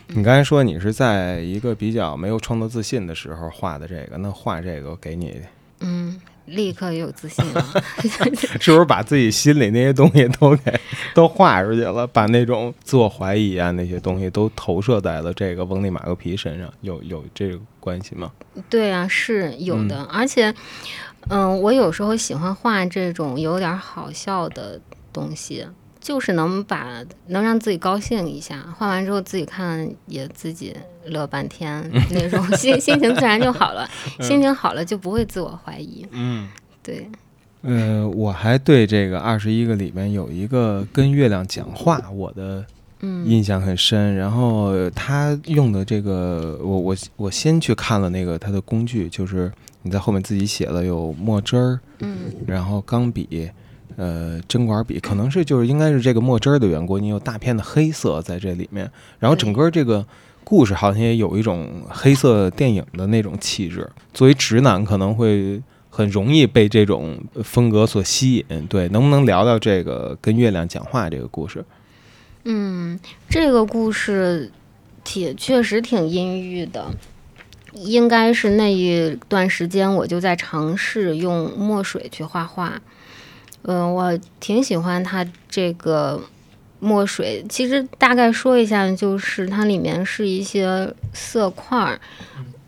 [0.07, 5.41] 你刚才说你是在一个比较没有创作自信的时候画的这个，那画这个给你
[5.79, 7.65] 嗯，立刻有自信了。
[8.59, 10.79] 是不是把自己心里那些东西都给
[11.13, 12.05] 都画出去了？
[12.07, 18.31] 把那种自我怀疑啊那些东西都投射在了这个翁立马克皮身上，有有这个关系吗？
[18.69, 20.53] 对啊，是有的，而且，
[21.29, 24.79] 嗯，我有时候喜欢画这种有点好笑的
[25.11, 25.65] 东西，
[26.05, 30.71] 就是能把能让自己高兴一下，画完之后自己看也自己
[31.07, 31.81] 乐半天，
[32.13, 33.89] 那种心心情自然就好了，
[34.21, 36.05] 心情好了就不会自我怀疑。
[36.11, 36.47] 嗯，
[36.83, 37.09] 对，
[37.63, 42.63] 呃，我还对这个二十一个里面有一个跟月亮讲话，我的
[42.99, 44.15] 嗯印象很深。
[44.15, 53.49] 然后他用的这个，我我我先去看了那个他的工具，就是你在后面自己写了有墨汁儿，嗯然后钢笔，
[53.97, 60.05] 呃，针管笔，可能是就是应该是这个墨汁儿的缘故，你有大片的黑色在这里面，然后整个这个
[60.43, 63.89] 故事好像也有一种黑色电影的那种气质。
[64.13, 68.67] 作为直男，可能会很容易被这种风格所吸引。
[68.67, 71.63] 对，能不能聊聊这个跟月亮讲话这个故事？
[72.43, 74.51] 嗯，这个故事
[75.03, 76.87] 挺确实挺阴郁的。
[77.73, 82.81] 应该是那一段时间，我就在尝试用墨水去画画。
[83.67, 86.21] 嗯、我挺喜欢它这个
[86.79, 87.43] 墨水。
[87.49, 91.99] 其实大概说一下，就是它里面是一些色块儿。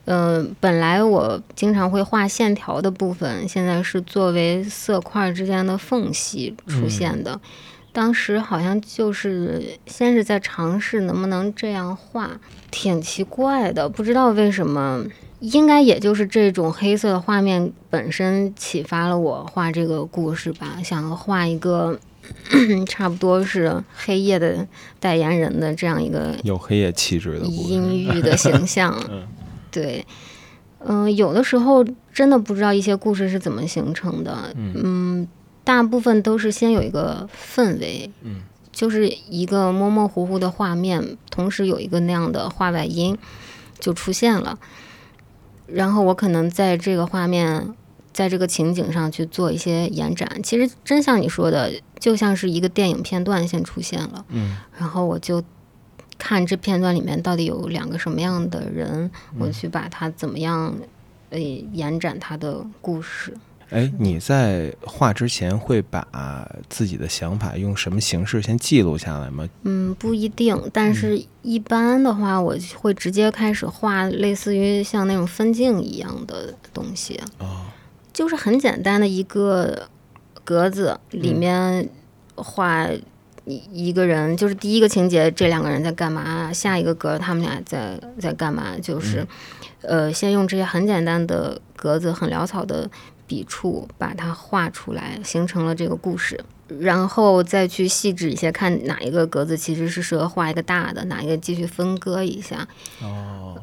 [0.05, 7.39] 嗯、本来我经常会画线条的部分，现在是作为色块之间的缝隙出现的。
[7.91, 12.31] 当时好像就是先是在尝试能不能这样画，
[12.71, 15.03] 挺奇怪的，不知道为什么。
[15.39, 21.99] 应该也就是这种黑色的画面本身启发了我画这个故事吧，想画一个
[22.87, 24.67] 差不多是黑夜的
[24.99, 27.45] 代言人的这样一个有黑夜气质的。
[27.45, 29.27] 阴郁的形象嗯。
[29.69, 30.05] 对，
[30.79, 34.51] 嗯、有的时候真的不知道一些故事是怎么形成的。
[34.55, 35.27] 嗯，
[35.63, 43.15] 大部分都是先有一个氛围，嗯，就是一个模模糊糊的画面，同时有一个那样的画外音
[43.77, 44.57] 就出现了，
[45.67, 47.75] 然后我可能在这个画面。
[48.13, 55.43] 在这个情景上去做一些延展，其实真像你说的，就像是一个电影片段先出现了，嗯，然后我就
[56.17, 60.75] 看这片段里面到底有两个什么样的人，我去把它怎么样，
[61.29, 63.37] 呃，延展他的故事。
[63.69, 69.47] 哎，你在画之前会把自己的想法用什么形式先记录下来吗？
[69.63, 77.65] 嗯，不一定，但是一般的话，我会直接开始画类似于像那种分镜一样的东西，哦，
[78.13, 79.89] 就是很简单的一个
[80.45, 81.89] 格子里面
[82.35, 82.87] 画
[83.43, 89.27] 一一个人，就是第一个情节这两个人在干嘛，下一个格他们俩在在干嘛，就是、
[89.81, 92.89] 呃，先用这些很简单的格子、很潦草的
[93.27, 96.43] 笔触把它画出来，形成了这个故事。
[96.79, 102.67] 然后再去细致一些，看哪一个格子其实是适合画一个大的，哪一个继续分割一下，
[103.01, 103.61] 哦，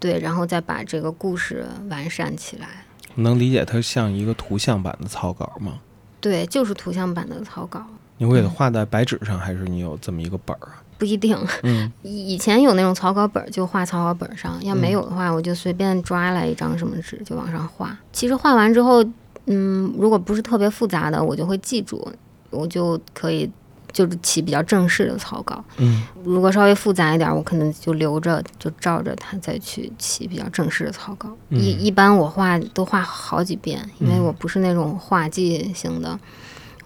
[0.00, 2.66] 对，然后再把这个故事完善起来。
[3.14, 5.78] 能理解它像一个图像版的草稿吗？
[6.20, 7.86] 对，就是图像版的草稿。
[8.16, 10.81] 你会给它画在白纸上，还是你有这么一个本儿啊？
[11.02, 17.98] 不一定，嗯 以以前有那种草稿本儿就画草稿本儿上，要没有的话，我就随便抓来一张什么纸就往上画。
[18.12, 19.04] 其实画完之后，
[19.46, 22.06] 嗯，如果不是特别复杂的，我就会记住，
[22.50, 23.50] 我就可以
[23.92, 25.64] 就是起比较正式的草稿。
[25.78, 31.28] 嗯，如果稍微复杂一点，我可能就留着，就照着它再去起比较正式的草稿。
[31.48, 36.16] 嗯一一般我画都画好几遍，因为我不是那种画技型的，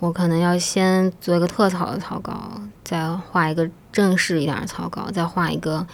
[0.00, 5.86] 我可能要先做一个特草的草稿，再画一个正式一点的草稿，再画一个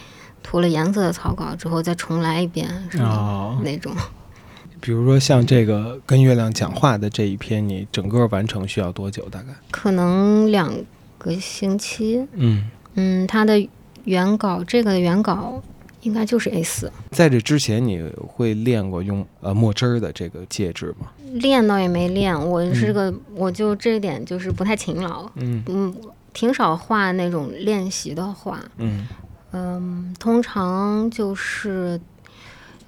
[0.43, 3.05] 涂了颜色的草稿之后再重来一遍，是吧？
[3.05, 3.93] 哦，那种。
[4.81, 9.23] 比如说像这个跟月亮讲话的这一篇，你整个完成需要多久？
[9.29, 9.53] 大概？
[9.71, 10.69] 可能两
[11.17, 12.27] 个星期。
[12.33, 13.65] 嗯，嗯，它的
[14.03, 15.63] 原稿，这个原稿
[16.01, 16.91] 应该就是 A 四。
[17.11, 21.07] 在这之前你会练过用呃墨汁儿的这个介质吗？
[21.35, 25.95] 练倒也没练，我是个，我就这一点就是不太勤劳，嗯嗯，
[26.33, 29.07] 挺少画那种练习的画，嗯。
[29.55, 32.01] 嗯，通常就是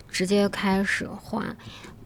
[0.10, 1.46] 直接开始画，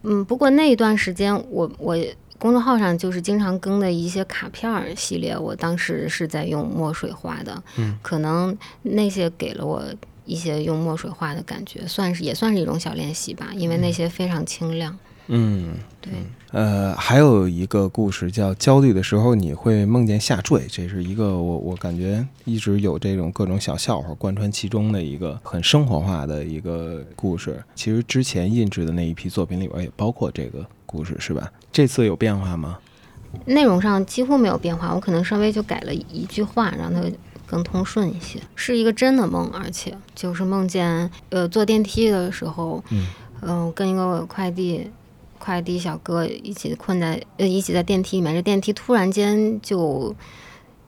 [0.02, 1.96] 嗯，不过那一段时间我我
[2.38, 9.82] 公众号上就是经常更的一些卡片儿系列，我当时是在用墨水画的，嗯，可能那些给了我
[10.26, 14.92] 一些用墨水画的感觉，算是也算是一种小练习吧，因为那些非常清亮。
[14.92, 14.98] 嗯，
[16.00, 16.12] 对，
[16.50, 27.62] 呃，还有一个故事叫焦虑的时候你会梦见下坠，这是一个我我感觉一直有这种各种小笑话贯穿其中的一个很生活化的一个故事。
[27.74, 31.52] 其实之前印制的那一批作品里边也包括这个故事，是吧？
[31.70, 32.78] 这次有变化吗？
[33.44, 37.00] 内容上几乎没有变化，我可能稍微就改了一句话，让它
[37.46, 38.40] 更通顺一些。
[38.56, 43.06] 是一个真的梦，而且就是梦见呃坐电梯的时候，嗯
[43.42, 44.90] 嗯、跟一个快递
[45.40, 50.14] 快递小哥一起困在呃一起在电梯里面，这电梯突然间就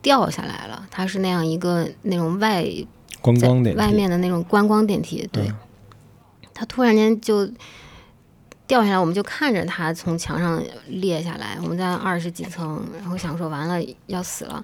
[0.00, 0.86] 掉下来了。
[0.90, 2.64] 它是那样一个那种外
[3.20, 5.54] 观光电梯外面的那种观光电梯，对，嗯
[6.54, 7.50] 它突然间就
[8.66, 11.58] 掉下来，我们就看着它从墙上裂下来。
[11.62, 14.62] 我们在二十几层，然后想说完了要死了。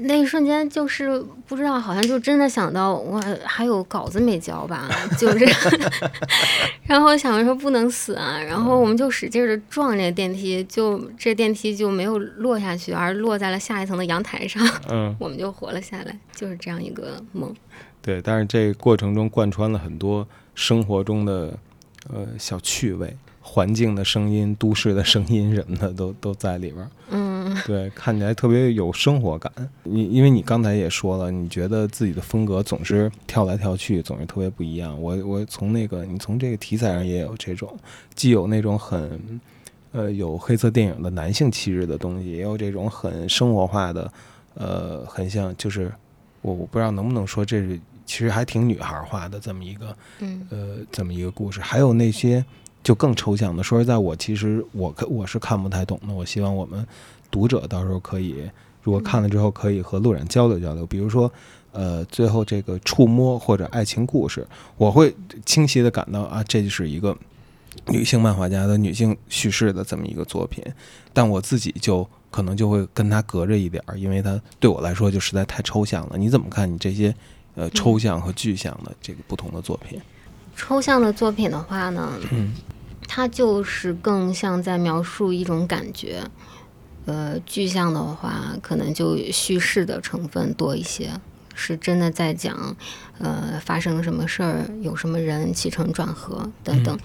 [0.00, 5.46] 那一瞬间就是不知道，好像就真的想到我还有稿子没交吧，就是，
[6.84, 14.66] 然后想着说不能死啊，然后我们就使劲的撞这个电梯，就这电梯就没有落下去，而落在了下一层的阳台上。
[14.88, 17.54] 嗯， 我们就活了下来，就是这样一个梦。
[18.00, 21.56] 对，但是这过程中贯穿了很多生活中的
[22.12, 26.90] 呃小趣味、环境的声音、都市的声音什么的都都在里边儿。
[27.44, 29.52] 嗯，对，看起来特别有生活感。
[29.82, 35.00] 你因为你刚才也说了，你觉得自己的风格总是跳来跳去，总是特别不一样。
[35.00, 37.76] 我我从那个你从这个题材上也有这种，
[38.14, 39.40] 既有那种很
[39.92, 44.12] 呃有黑色电影的男性气质的东西，也有这种很生活化的，
[44.54, 45.92] 呃，很像就是
[46.40, 52.44] 我我不知道能不能说这是其实还挺女孩化的这么一个嗯呃这么一个故事，还有那些
[52.82, 53.62] 就更抽象的。
[53.62, 56.12] 说实在，我其实我看我是看不太懂的。
[56.12, 56.84] 我希望我们
[57.32, 58.48] 读者到时候可以，
[58.82, 60.86] 如果看了之后可以和陆冉交流交流。
[60.86, 61.32] 比如说，
[61.72, 65.16] 呃，最后这个触摸或者爱情故事，我会
[65.46, 67.16] 清晰的感到啊，这就是一个
[67.88, 70.62] 女性漫画家的女性叙事的这么一个作品。
[71.12, 76.18] 但我自己就可能就会跟他隔着一点儿，因为他对我来说就实在太抽象了。
[76.18, 77.14] 你怎么看你这些
[77.54, 79.98] 呃抽象和具象的这个不同的作品？
[80.54, 82.52] 抽象的作品的话呢，嗯
[83.08, 86.22] 它就是更像在描述一种感觉。
[87.06, 91.10] 呃，具象的话，可能就叙事的成分多一些，
[91.54, 92.76] 是真的在讲，
[93.18, 96.98] 呃，发生了什么事儿，有什么人起承转合等等。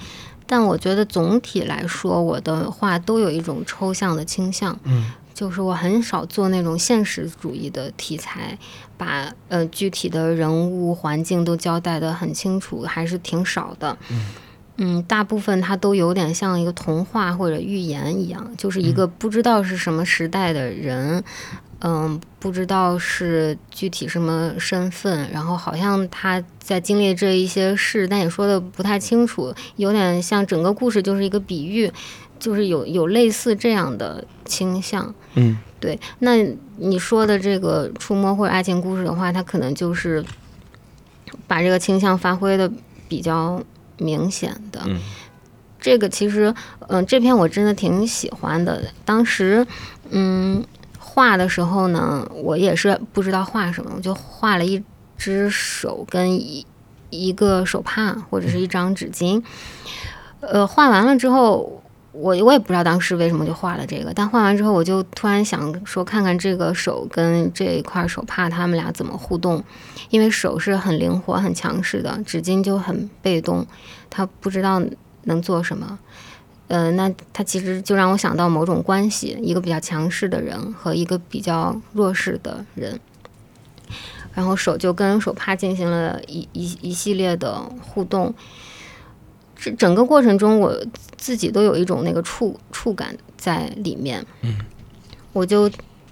[0.46, 4.80] 但我觉得总体来说，我的画都有一种抽象的倾向。
[4.84, 8.58] 嗯就是我很少做那种现实主义的题材，
[8.98, 13.96] 把呃具体的人物环境都交代的很清楚，还是挺少的。
[14.10, 14.26] 嗯
[15.08, 21.24] 大部分它都有点像一个童话或者寓言一样，就是一个不知道是什么时代的人，
[21.80, 31.92] 嗯，不知道是具体什么身份，然后好像他在经历这一些事，但也说的不太清楚，有点像整个故事就是一个比喻，
[32.40, 35.14] 就是有有类似这样的倾向。
[35.34, 36.32] 嗯对，那
[36.78, 40.24] 你说的这个触摸或者爱情故事的话，它可能就是
[41.46, 42.72] 把这个倾向发挥的
[43.08, 43.62] 比较
[43.98, 44.82] 明显的。
[44.86, 45.00] 嗯
[45.80, 46.54] 这个其实，
[46.90, 48.82] 嗯、这篇我真的挺喜欢的。
[49.06, 49.66] 当时，
[50.10, 50.62] 嗯，
[51.00, 54.84] 画的时候呢，我也是不知道画什么，我就画了一
[55.18, 56.66] 只手跟一
[57.12, 59.42] 一个手帕或者是一张纸巾。
[60.42, 61.82] 呃，画完了之后，
[62.20, 69.64] 我我也不知道当时为什么就画了这个，但画完之后，我就突然想说，看看这个手跟这一块手帕他们俩怎么互动，
[70.10, 73.66] 因为手是很灵活、很强势的，纸巾就很被动，
[74.10, 74.82] 它不知道
[75.24, 76.00] 能做什么。
[76.68, 83.00] 呃，那它其实就让我想到某种关系，一个比较强势的人和一个比较弱势的人，
[84.34, 88.34] 然后手就跟手帕进行了一一一系列的互动。
[89.58, 90.76] 这整个过程中，我
[91.18, 94.26] 自己都有一种那个触触感在里面。
[94.42, 94.56] 嗯，
[95.34, 95.70] 我就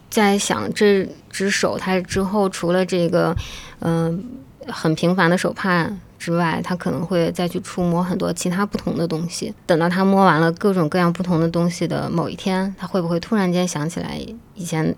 [0.09, 3.35] 在想，这只手它之后除了这个，
[3.79, 4.25] 嗯、
[4.67, 9.53] 很平凡的手帕之外，它可能会再去触摸很多其他不同的东西。
[9.65, 14.19] 等到他摸完了各种各样不同的东西的某一天，他会不会突然间想起来
[14.55, 14.95] 以前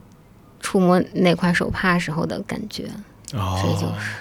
[0.60, 2.86] 触摸那块手帕时候的感觉？
[3.30, 4.12] 这就哦是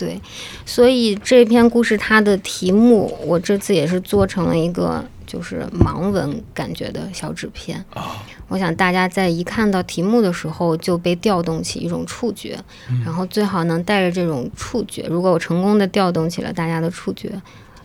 [0.00, 0.18] 对，
[0.64, 7.84] 所以这篇故事它的题目，我这次也是做成了一个就是盲文感觉的小纸片。
[7.94, 8.00] 哦
[8.48, 12.58] 我想大家在一看到题目的时候就被调动起一种触觉，
[13.04, 15.06] 然后最好能带着这种触觉。
[15.08, 17.30] 如果我成功的调动起了大家的触觉，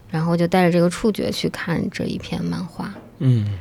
[0.10, 2.92] 然后就带着这个触觉去看这一篇漫画。
[3.20, 3.60] 嗯。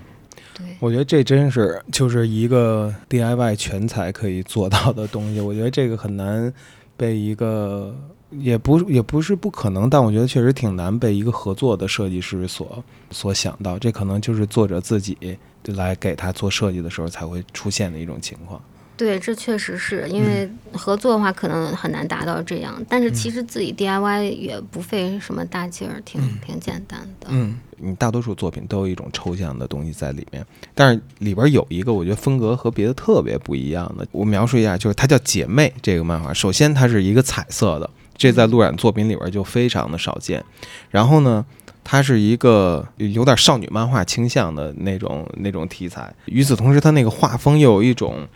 [0.56, 5.40] 对，我觉得这真是就是一个 DIY 全才可以做到的东西。
[5.40, 6.50] 我觉得这个很难
[6.96, 7.92] 被一个
[8.38, 15.16] 也不也不是不可能，但我觉得确实挺难被一个合作的设计师所所想到，这可能就是作者自己
[15.64, 18.60] 来给他做设计的时候才会出现的一种情况。
[18.96, 27.26] 对，这确实是因为合作的话可能很难达到这样，但是其实自己 DIY 也不费什么大劲儿，挺挺简单的。
[27.30, 36.32] 嗯，你大多数作品都有一种抽象的东西在里面，但是里边有一个我觉得风格和别的特别不一样的，我描述一下，就是它叫《姐妹》这个漫画。
[36.32, 40.44] 首先它是一个彩色的，这在陆染作品里边就非常的少见。
[40.90, 41.44] 然后呢，
[41.82, 46.14] 它是一个有点少女漫画倾向的那种那种题材。
[46.26, 48.26] 与此同时，它那个画风又有一种。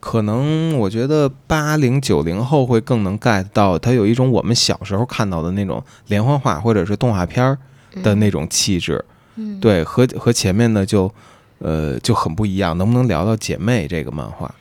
[0.00, 7.56] 可能我觉得八零九零后会更能 get 到，它有一种我们小时候看到的那种连环画或者是动画片儿
[8.02, 9.02] 的那种气质，
[9.36, 11.10] 嗯，对，和和前面的就
[11.56, 12.76] 呃就很不一样。
[12.76, 14.54] 能不能聊聊姐妹这个漫画？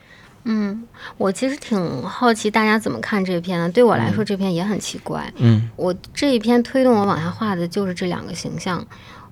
[0.45, 0.83] 嗯，
[1.17, 3.69] 我其实挺好奇大家怎么看这篇的。
[3.69, 5.31] 对我来说，这篇也很奇怪。
[5.37, 8.85] 嗯，我这一篇推动我往下画的就是这两个形象，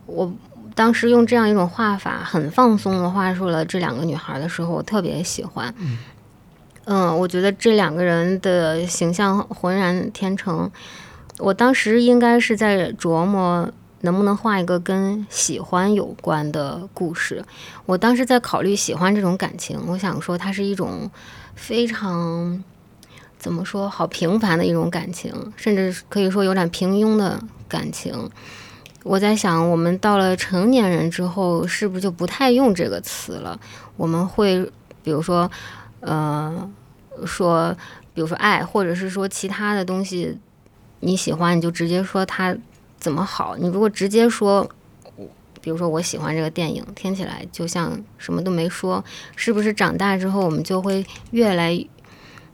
[0.05, 0.32] 我。
[0.74, 5.72] 当时用这样一种画法，很放松的画出了这两个女孩的时候，我特别喜欢。
[6.86, 10.72] 嗯，我觉得这两个人的形象浑然天成。
[11.39, 13.70] 我当时应该是在琢磨
[14.02, 17.43] 能不能画一个跟喜欢有关的故事。
[17.86, 21.10] 我当时在考虑喜欢这种感情，我想说它是一种
[21.56, 22.64] 非常
[23.38, 28.30] 怎么说好平凡的一种感情，甚至可以说有点平庸的感情。
[29.04, 33.60] 我在想，我们到了成年人之后，是不是就不太用这个词了？
[33.97, 34.64] 我们会，
[35.02, 35.49] 比如说，
[36.02, 36.70] 呃，
[37.26, 37.76] 说，
[38.14, 40.38] 比如说爱，或者是说其他的东西，
[40.99, 42.56] 你喜欢你就直接说它
[43.02, 43.58] 怎么好。
[43.58, 44.66] 你如果直接说，
[45.60, 49.04] 比如说我喜欢这个电影，听起来就像什么都没说。
[49.36, 51.86] 是不是长大之后，我们就会越来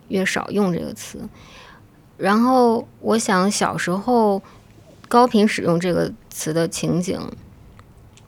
[0.08, 1.20] 越少用这个词？
[2.18, 4.42] 然后我想，小时候
[5.08, 6.12] 高频使用这个。
[6.30, 7.20] 词的情景，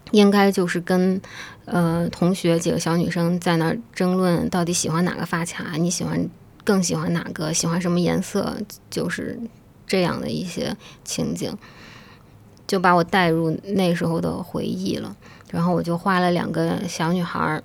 [0.10, 1.22] 应该就是跟
[1.66, 6.28] 呃同学几个小女生在那儿争论到底喜欢哪个发卡，你喜欢
[6.64, 8.58] 更喜欢哪个，喜欢什么颜色，
[8.90, 9.40] 就是
[9.86, 11.56] 这样的一些情景，
[12.70, 15.16] 就把我带入那时候的回忆了。
[15.50, 17.60] 然后我就画了两个小女孩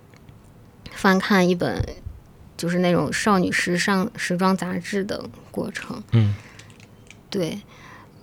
[0.93, 1.87] 翻看一本
[2.57, 6.03] 就是那种少女时尚时装杂志的过程。
[6.13, 6.35] 嗯，
[7.29, 7.61] 对。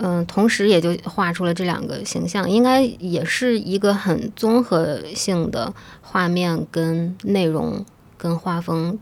[0.04, 5.72] 嗯，同时也就画出了这两个形象，应该也是一个很综合性的
[6.02, 7.86] 画面跟内容
[8.18, 8.98] 跟画风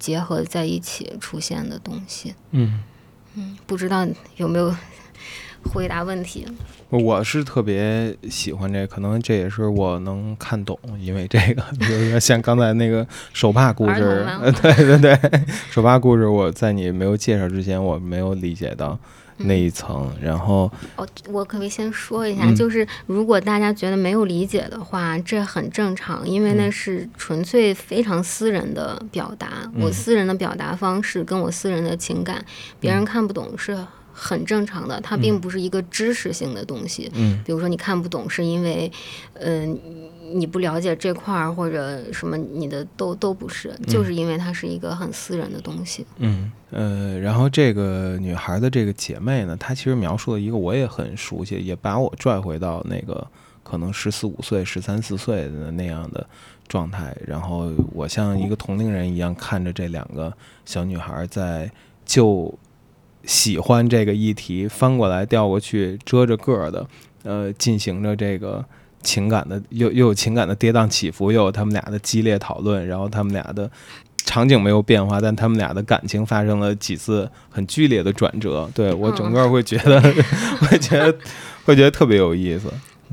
[0.00, 2.34] 结合在一起出现的东西。
[2.50, 2.82] 嗯
[3.34, 4.04] 嗯，不知道
[4.34, 4.74] 有没有
[5.66, 6.46] 回答问题？
[6.88, 14.24] 我是特别喜欢这，可能这也是我能看懂，因为这个， 比如说像刚才那个手帕故事，
[14.62, 15.18] 对对对，
[15.70, 18.98] 手帕故事，我在你没有介绍之前，我没有理解到。
[19.38, 20.62] 那一层，然后
[20.96, 32.42] 哦，我可不可以先说一下，就是如果大家觉得没有理解的话，这很正常，因为那是纯粹非常私人的表达，我私人的表达方式跟我私人的情感，
[32.80, 33.76] 别人看不懂是
[34.16, 37.10] 很正常的，它并不是一个知识性的东西。
[37.14, 38.90] 嗯，比如说你看不懂是因为，
[39.34, 39.78] 嗯。
[40.34, 46.04] 你不了解这块儿或者什么，你的都都不是，就是因为它是一个很私人的东西。
[46.16, 53.24] 嗯呃，然后这个女孩的这个姐妹呢，她其实描述了一个我也很熟悉，也把我拽回到那个
[53.62, 56.26] 可能十四五岁、十三四岁的那样的
[56.66, 57.16] 状态。
[57.24, 61.70] 然后我像一个同龄人一样看着这两个小女孩在
[62.04, 62.52] 就
[63.26, 66.86] 喜欢这个议题翻过来调过去遮着个儿的，
[67.24, 68.64] 呃，进行着这个。
[69.02, 73.70] 情感的又又有情感的跌宕起伏，又有他们俩的激烈讨论，然后他们俩的
[74.24, 78.68] 场景没有变化，但他们俩的感情发生了几次很剧烈的转折。
[78.74, 80.00] 对我整个会觉得，
[80.58, 81.16] 会觉得
[81.64, 82.68] 会觉得特别有意思。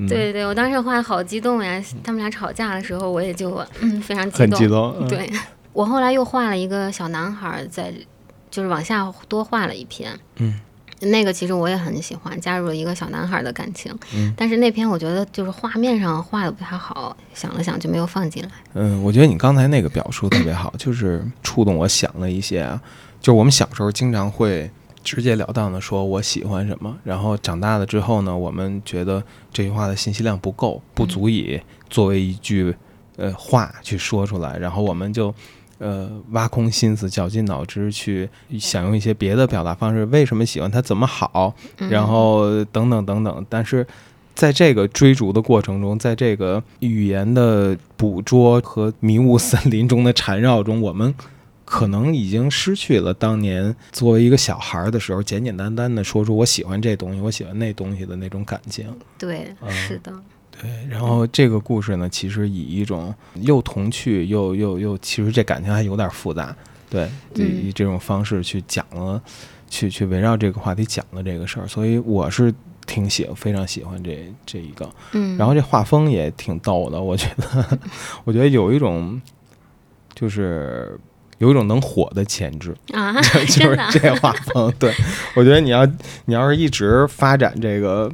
[0.09, 1.80] 对对，我当时画的好激动呀！
[2.03, 5.07] 他们俩吵架的时候，我也就嗯非常很激动。
[5.07, 5.30] 对
[5.74, 7.93] 我后来又画了一个小男孩，在
[8.54, 10.16] 就是往下多画了一篇。
[10.36, 10.62] 嗯。
[11.08, 13.93] 那个其实我也很喜欢，加入了一个小男孩的感情。
[14.16, 18.49] 嗯，但是那篇我觉得就是画面上画的不太好，想了想就没有放进来。
[18.76, 22.82] 嗯，我觉得你刚才那个表述特别好，就是触动我想了一些啊。
[23.20, 24.72] 就是我们小时候经常会
[25.04, 32.74] 直截了当的说我喜欢什么，然后长大了之后呢，我们觉得这句话的信息量不够，不足以作为一句
[33.18, 35.36] 呃话去说出来，然后我们就。
[35.84, 40.82] 呃，挖空心思、绞尽脑汁去想用一些别的表达方式，为什么喜欢他？
[40.82, 41.54] 怎么好？
[41.90, 43.46] 然后等等等等。
[43.50, 43.86] 但是，
[44.34, 51.14] 在这个追逐的过程中，在这个语言的捕捉和迷雾森林中的缠绕中，我们。
[51.66, 58.86] 可能已经失去了当年作为一个小孩儿的时候，简简单单的说出我喜欢这东西，我喜欢那东西的那种感情。
[59.18, 60.14] 对，嗯是的，
[60.62, 66.56] 对，然后这个故事呢，其实以一种又童趣又又又，其实这感情还有点复杂，
[66.89, 69.22] 对，以这种方式去讲了，
[69.70, 72.54] 去去围绕这个话题讲了这个事儿，所以我是
[72.86, 77.80] 挺喜非常喜欢这这一个，嗯，然后这画风也挺逗的，我觉得，
[78.24, 79.22] 我觉得有一种
[80.14, 80.99] 就是。
[81.39, 83.12] 有一种能火的潜质，啊，
[83.49, 84.72] 就是这画风。
[84.80, 84.93] 对，
[85.36, 85.86] 我觉得你要
[86.24, 88.10] 你要是一直发展这个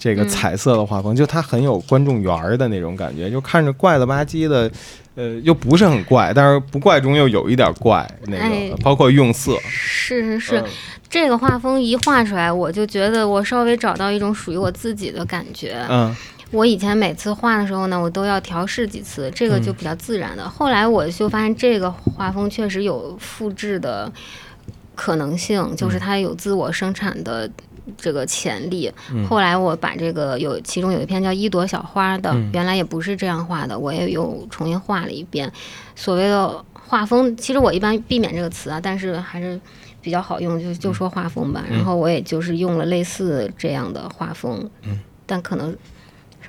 [0.00, 0.28] 这个嗯。
[0.28, 4.70] 彩色的画风，就它很有观众缘儿的那种感觉，就看着怪了吧唧的，
[5.14, 8.72] 呃，又不是很怪，但是不怪中又有一点怪，那个、哎。
[8.82, 10.64] 包括用色，是是是，嗯。
[11.10, 15.76] 这个画风一画出来，我就觉得我稍微找到一种属于我自己的感觉。
[15.90, 16.16] 嗯。
[16.52, 19.62] 我以前每次画的时候呢，我都要调试几次，这个嗯。
[19.62, 20.48] 就比较自然的。
[20.48, 24.10] 后来我就发现这个画风确实有复制的
[24.94, 26.00] 可能性，就是嗯。
[26.00, 27.50] 它有自我生产的
[27.96, 28.92] 这个潜力。
[29.12, 35.50] 嗯后来我把这个有其中有一篇叫《一朵小花》的，嗯原来也不是这样画的，我也又重新画了一遍。
[35.94, 39.60] 所谓的画风，其实我一般避免这个词啊，但是还是
[40.00, 41.64] 比较好用，就就说画风吧。
[41.68, 45.76] 嗯然后我也就是用了类似这样的画风，嗯但可能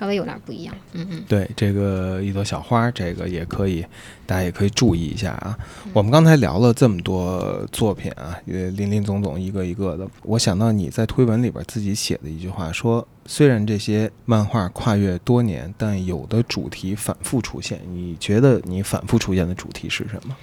[0.01, 0.75] 稍微有点不一样。
[0.93, 3.85] 嗯嗯，对，这个一朵小花，这个也可以，
[4.25, 5.55] 大家也可以注意一下啊。
[5.93, 10.07] 我们刚才聊了这么多作品啊，也林林总总，一个一个的。
[10.23, 17.79] 我想到你在推文里边自己写的一句话，说虽然这些漫画跨越多年，但有的主题反复出现。
[17.91, 20.35] 你觉得你反复出现的主题是什么？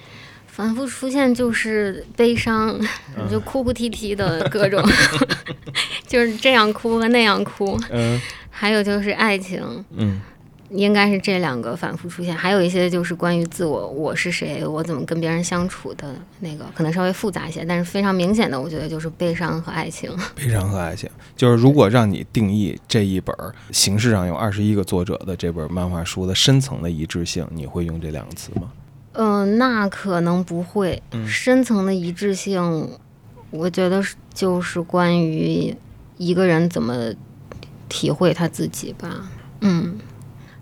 [0.47, 2.77] 反复出现就是悲伤，
[3.17, 4.81] 嗯就哭哭啼啼的各种，
[6.05, 7.79] 就是这样哭和那样哭。
[7.89, 8.19] 嗯
[8.59, 9.63] 还有就是爱情，
[9.95, 10.19] 嗯
[10.69, 20.11] 应该是这两个反复出现，还有一些就是关于自我，我是谁，我怎么跟别人相处的那个，可能稍微复杂一些，但是非常明显的，我觉得就是悲伤和爱情。
[20.35, 28.69] 悲伤和爱情，就是如果让你定义这一本儿形式上有二十一个作者的这本漫画书的深层的一致性，你会用这两个词吗？
[29.13, 32.89] 嗯、那可能不会，嗯深层的一致性，
[33.51, 35.75] 我觉得是就是关于
[36.17, 37.11] 一个人怎么
[37.89, 39.29] 体会他自己吧。
[39.61, 39.99] 嗯，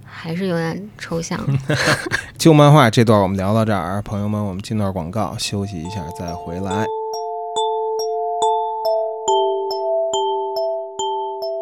[0.03, 1.39] 还是有点抽象。
[2.39, 6.85] 旧漫画这段我们聊到这儿，朋友们，我们进段广告，休息一下再回来。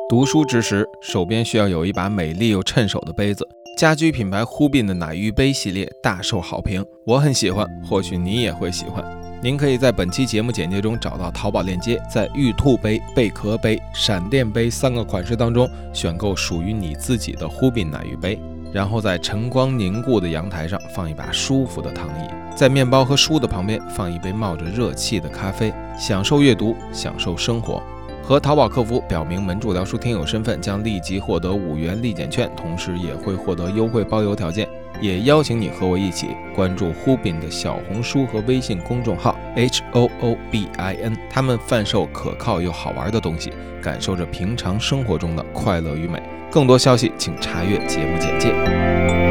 [0.07, 3.47] 读书之时，手边需要有一把美丽又趁手的杯子。
[3.77, 9.24] 家居品牌忽必的奶浴杯系列大受好评，我很喜欢，或许你也会喜欢。
[9.45, 18.39] 您可以在本期节目简介中找到淘宝链接，在玉兔杯、贝壳杯、闪电杯三个款式当中选购属于你自己的忽必奶浴杯。
[18.73, 27.83] 然后在晨光凝固的阳台上放一把舒服的躺椅，在面包和书的旁边放一杯冒着热气的咖啡，享受阅读，享受生活。
[28.23, 34.67] 和淘宝客服表明门柱聊书听友身份，将立即获得五元立减券，同时也会获得优惠包邮条件。
[35.01, 46.21] 也邀请你和我一起关注忽 bin 的小红书和微信公众号 H O O B I N，他们贩售可靠又好玩的东西，感受着平常生活中的快乐与美。
[46.51, 49.24] 更多消息请查阅节目简介。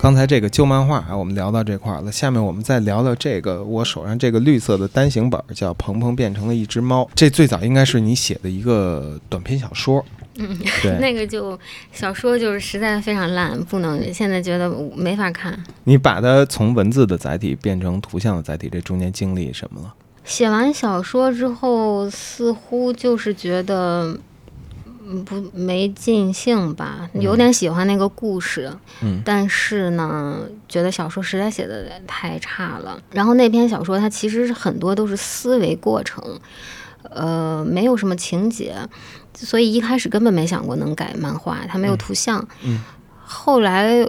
[0.00, 2.12] 刚才这个旧漫画啊，我们聊到这块儿了。
[2.12, 7.02] 下面我们再聊聊这个我手上这个绿色的单行本，叫《鹏鹏变成了一只猫》。
[7.16, 10.04] 这最早应该是你写的一个短篇小说，
[10.36, 11.58] 嗯，对那个就
[11.92, 15.60] 小说就是实在非常烂，不能现在觉得没法看。
[15.82, 19.92] 你把它从文字的载体变成图像的载体，这中间经历什么了？
[20.24, 24.16] 写完小说之后，似乎就是觉得。
[25.10, 33.00] 嗯不没尽兴吧，有点喜欢那个故事，嗯但是呢，觉得小说实在写的太差了。
[33.10, 36.22] 然后那篇小说它其实是很多都是思维过程，
[37.02, 38.76] 呃，没有什么情节，
[39.34, 42.46] 所以一开始根本没想过能改漫画，它没有图像。
[42.62, 42.80] 嗯
[43.30, 44.06] 后来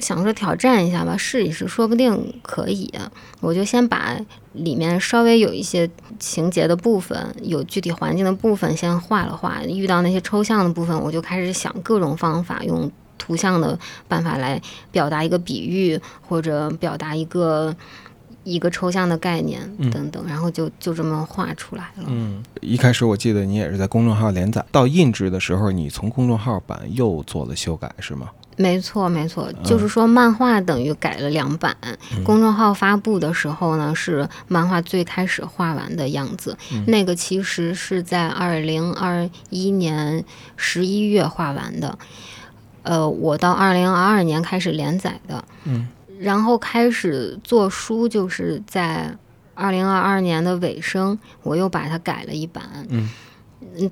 [0.00, 2.92] 想说挑战一下吧，试一试，说不定可以。
[3.40, 4.16] 我就先把
[4.52, 5.88] 里面稍微有一些
[6.18, 12.90] 情节的部分，有具体环境的部分先画了画，遇到那些抽象的部分，我就开始想各种方法用。
[13.20, 14.58] 图像的办法来
[14.90, 17.76] 表达一个比喻，或者表达一个
[18.42, 22.04] 一个抽象的概念嗯等等，然后就就这么画出来了。
[22.06, 28.30] 嗯，一开始我记得你也是在公众号连载，到印制的时候，你从公众号版又做了修改，是吗？
[28.58, 31.76] 没错，没错，就是说漫画等于改了两版。
[32.24, 40.24] 公众号发布的时候呢，是漫画最开始画完的样子，那个其实是在二零二一年
[40.56, 41.96] 十一月画完的。
[42.82, 45.86] 呃，我到二零二二年开始连载的，嗯，
[46.18, 49.16] 然后开始做书，就是在
[49.54, 53.08] 二零二二年的尾声，我又把它改了一版，嗯，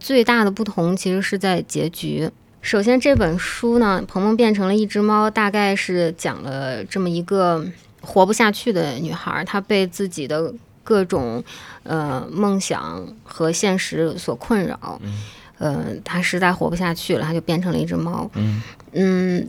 [0.00, 2.28] 最大的不同其实是在结局。
[2.66, 7.64] 首先，这本书呢，鹏鹏变成了一只猫，大概是讲了这么一个
[8.00, 10.52] 活不下去的女孩，她被自己的
[10.82, 11.44] 各种
[11.84, 15.22] 呃梦想和现实所困扰，嗯。
[15.58, 18.60] 呃，她实在活不下去了，她就变成了一只猫，嗯。
[18.94, 19.48] 嗯，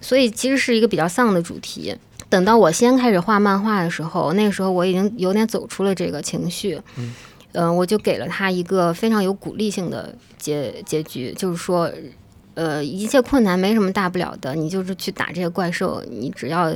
[0.00, 1.96] 所以其实是一个比较丧的主题。
[2.28, 7.14] 等到我先开始画漫画的时候，那个时候我已经有点走出了这个情绪，嗯，
[7.52, 11.88] 呃，我就给了他一个非常有鼓励性的结结局，就是说，
[12.54, 16.74] 呃，一切困难没什么大不了的，你就是去打这些怪兽，你只要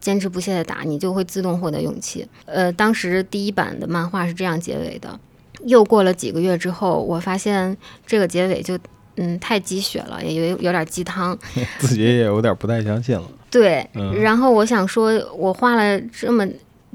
[0.00, 2.26] 坚持不懈的打，你就会自动获得勇气。
[2.46, 5.18] 呃，当时第一版的漫画是这样结尾的。
[5.66, 7.76] 又过了几个月之后，我发现
[8.06, 8.78] 这个结尾就
[9.16, 11.38] 嗯太鸡血了，也有有点鸡汤。
[11.78, 13.24] 自己也有点不太相信了。
[13.50, 16.46] 对，嗯然后我想说，我画了这么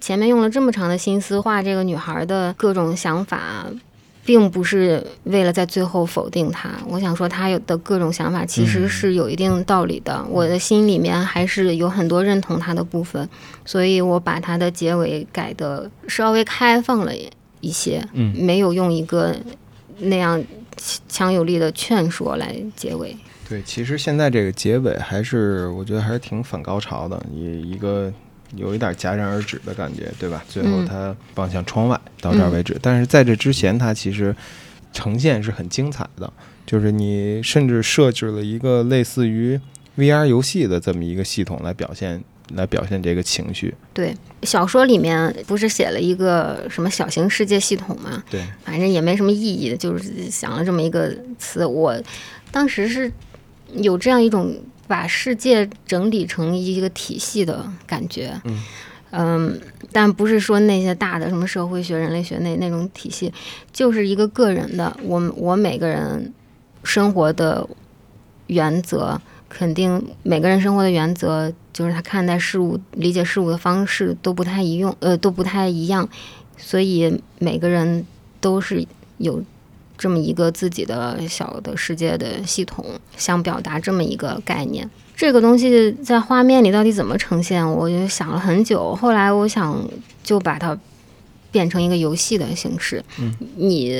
[0.02, 3.66] 前面用了这么长的心思画这个女孩的各种想法，
[4.30, 6.70] 并不是为了在最后否定他。
[6.88, 13.28] 我想说，他有的各种想法其实是有一定道理的，我的心里面还是有很多认同他的部分，
[13.66, 17.12] 所以我把他的结尾改的稍微开放了
[17.60, 19.36] 一些，嗯没有用一个
[19.98, 20.40] 那样
[21.08, 23.18] 强有力的劝说来结尾。
[23.50, 28.14] 对，其实现在这个结尾还是我觉得还是挺反高潮的，一一个
[28.56, 30.44] 有一点戛然而止的感觉，对吧？
[30.48, 32.78] 最后嗯他望向窗外，到这儿为止。
[32.82, 34.36] 但是在这之前，它其实
[34.92, 36.32] 呈现是很精彩的，
[36.66, 39.60] 就是你甚至设置了一个类似于
[39.98, 42.24] VR 游戏的这么一个系统来表现，
[42.56, 43.74] 来表现这个情绪。
[43.94, 48.24] 对，小说里面不是写了一个什么小型世界系统吗？
[48.30, 51.66] 对，反正也没什么意义，就是想了这么一个词。
[51.66, 51.96] 我
[52.52, 53.12] 当时是
[53.76, 54.56] 有这样一种
[54.90, 58.42] 把世界整理成一个体系的感觉。
[58.46, 58.60] 嗯
[59.12, 59.62] 嗯
[59.92, 63.32] 但不是说那些大的什么社会学、人类学那那种体系，
[63.72, 66.32] 就是一个个人的，我我每个人
[66.84, 67.68] 生活的
[68.48, 76.08] 原则，肯定每个人生活的原则，就是他看待事物、理解事物的方式都不太一用，呃，都不太一样，
[76.58, 78.06] 所以每个人
[78.40, 78.86] 都是
[79.18, 79.44] 有
[80.00, 82.86] 这么一个自己的小的世界的系统，
[83.18, 84.90] 想表达这么一个概念。
[85.14, 88.96] 这个东西在画面里到底怎么呈现，我就想了很久。
[88.96, 89.86] 后来我想
[90.24, 90.76] 就把它
[91.52, 93.94] 变成一个游戏的形式，嗯你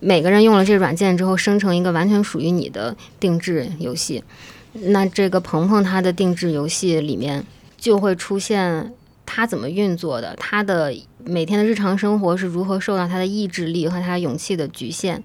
[0.00, 4.24] 每个人用了这软件之后，生成一个完全属于你的定制游戏。
[4.72, 7.44] 那这个鹏鹏他的定制游戏里面
[7.78, 8.92] 就会出现
[9.34, 15.22] 他怎么运作的，他的每天的日常生活是如何受到他的意志力和他勇气的局限，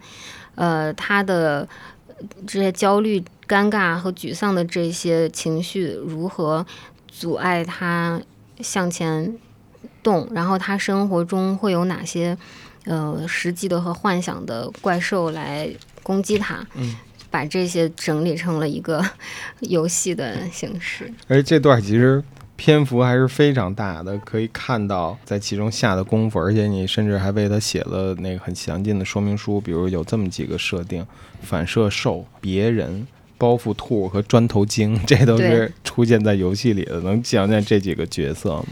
[0.56, 1.68] 呃，他的
[2.48, 6.66] 这些焦虑、尴尬和沮丧的这些情绪如何
[7.10, 8.22] 阻碍他
[8.62, 9.38] 向前
[10.02, 12.38] 动，然后他生活中会有哪些
[12.86, 15.70] 呃实际的和幻想的怪兽来
[16.02, 16.96] 攻击他，嗯
[17.30, 19.04] 把这些整理成了一个
[19.60, 21.14] 游戏的形式。
[21.28, 22.24] 而这段其实
[22.58, 31.06] 篇幅还是非常大的，可以看到在其中下的功夫，而且你甚至还为他写了那个很详尽的说明书，比如有这么几个设定：
[31.42, 37.00] 反射兽、别人、包袱兔和砖头精，这都是出现在游戏里的。
[37.02, 38.66] 能讲讲这几个角色吗？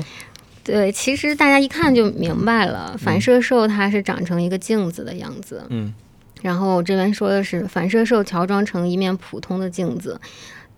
[0.63, 5.93] 对，其实大家一看就明白了，反射兽它是长成一个镜子的样子，嗯
[6.41, 10.19] 然后这边说的是反射兽乔装成一面普通的镜子，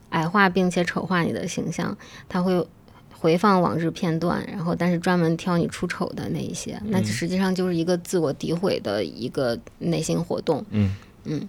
[0.10, 1.98] 矮化并且丑化你的形象，
[2.30, 2.66] 它会
[3.20, 10.64] 回放往日片段，然后但是专门挑你出丑的那一些，那实际上就是一个自我诋毁的一个内心活动。
[10.72, 11.48] 嗯。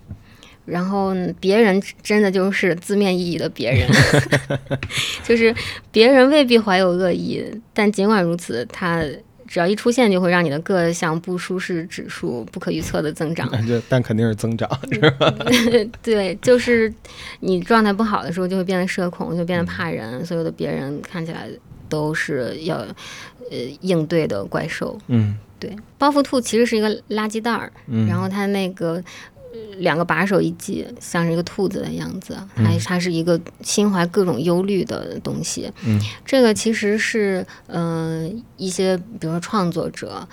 [0.65, 3.89] 然后别人真的就是字面意义的别人，
[5.25, 5.55] 就是
[5.91, 7.43] 别人未必怀有恶意，
[7.73, 9.03] 但尽管如此，他
[9.49, 13.51] 只要一出现，就会让你的各项不舒适指数不可预测的增长。
[13.67, 14.69] 这但肯定是增长。
[14.93, 15.35] 是吧
[16.03, 16.93] 对，就是
[17.41, 21.49] 你状态不好的时候，就会变得社恐，就变得怕人，所有的别人看起来
[21.89, 24.97] 都是要呃应对的怪兽。
[25.09, 29.03] 嗯对，包袱兔其实是一个垃圾袋儿，嗯，然后它那个
[29.35, 29.38] 呃
[29.79, 35.71] 两个把手一系，像是一个兔子的样子，还它是一个心怀各种忧虑的东西。
[35.85, 40.27] 嗯，这个其实是呃一些比如说创作者，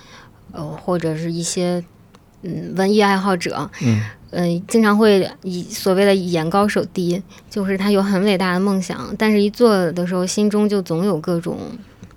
[0.51, 1.83] 呃或者是一些
[2.41, 4.01] 嗯文艺爱好者，嗯
[4.31, 11.57] 呃经常会以所谓的眼高手低，就是他有很伟大的梦想，但是一做的时候心中就总有各种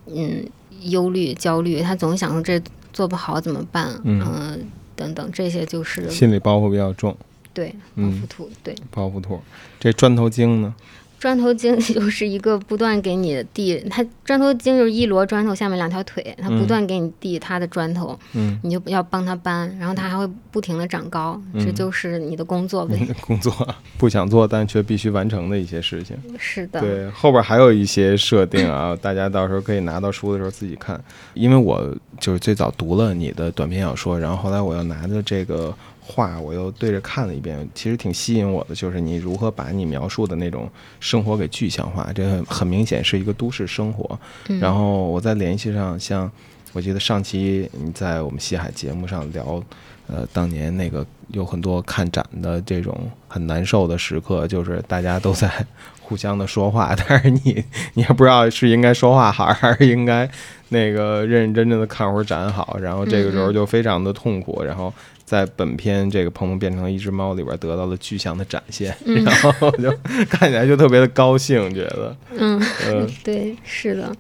[0.07, 0.45] 嗯
[0.83, 2.61] 忧虑、焦虑，他总想说这
[2.93, 4.01] 做不好怎么办？
[4.05, 4.59] 嗯呃
[4.99, 7.17] 等等，这些就是心理包袱比较重。
[7.55, 8.75] 对，包嗯袱兔，对。
[8.91, 9.41] 包袱兔。
[9.79, 10.75] 这砖头精呢？
[11.19, 22.97] 砖头精就是一个不断给你递，他砖头精就是一摞砖头下面两条腿，他不嗯断给你递他的砖头，嗯，你就要帮他搬，然后他还会不停的长高，这嗯就是你的工作呗。
[23.21, 23.53] 工作
[23.97, 26.17] 不想做但却必须完成的一些事情。
[26.39, 31.03] 是的，对，后边还有一些设定啊，大家到时候可以拿到书的时候自己看。
[31.35, 35.75] 因为我就是最早读了你的短篇小说，然后后来我又拿着这个
[36.11, 40.67] 画，我又对着看了一遍，其实挺吸引我的，就是你如何把你描述的那种
[41.01, 44.19] 生活给具象化，这个很明显是一个都市生活。
[44.49, 46.31] 嗯然后我再联系上，像
[46.73, 49.63] 我记得上期你在我们西海节目上聊，
[50.07, 52.99] 呃，当年那个有很多看展的这种
[53.29, 55.51] 很难受的时刻，就是大家都在
[56.01, 60.27] 互相的说话，但是你你也不知道是应该说话好，还是应该
[60.71, 64.91] 那个认认真真的看会儿展好，然后这个时候就非常的痛苦，然后。
[65.29, 69.95] 在本片这个鹏鹏变成了一只猫里边得到了具象的展现，然后就
[70.31, 74.11] 看起来就特别的高兴，觉得，嗯，嗯 对，是的，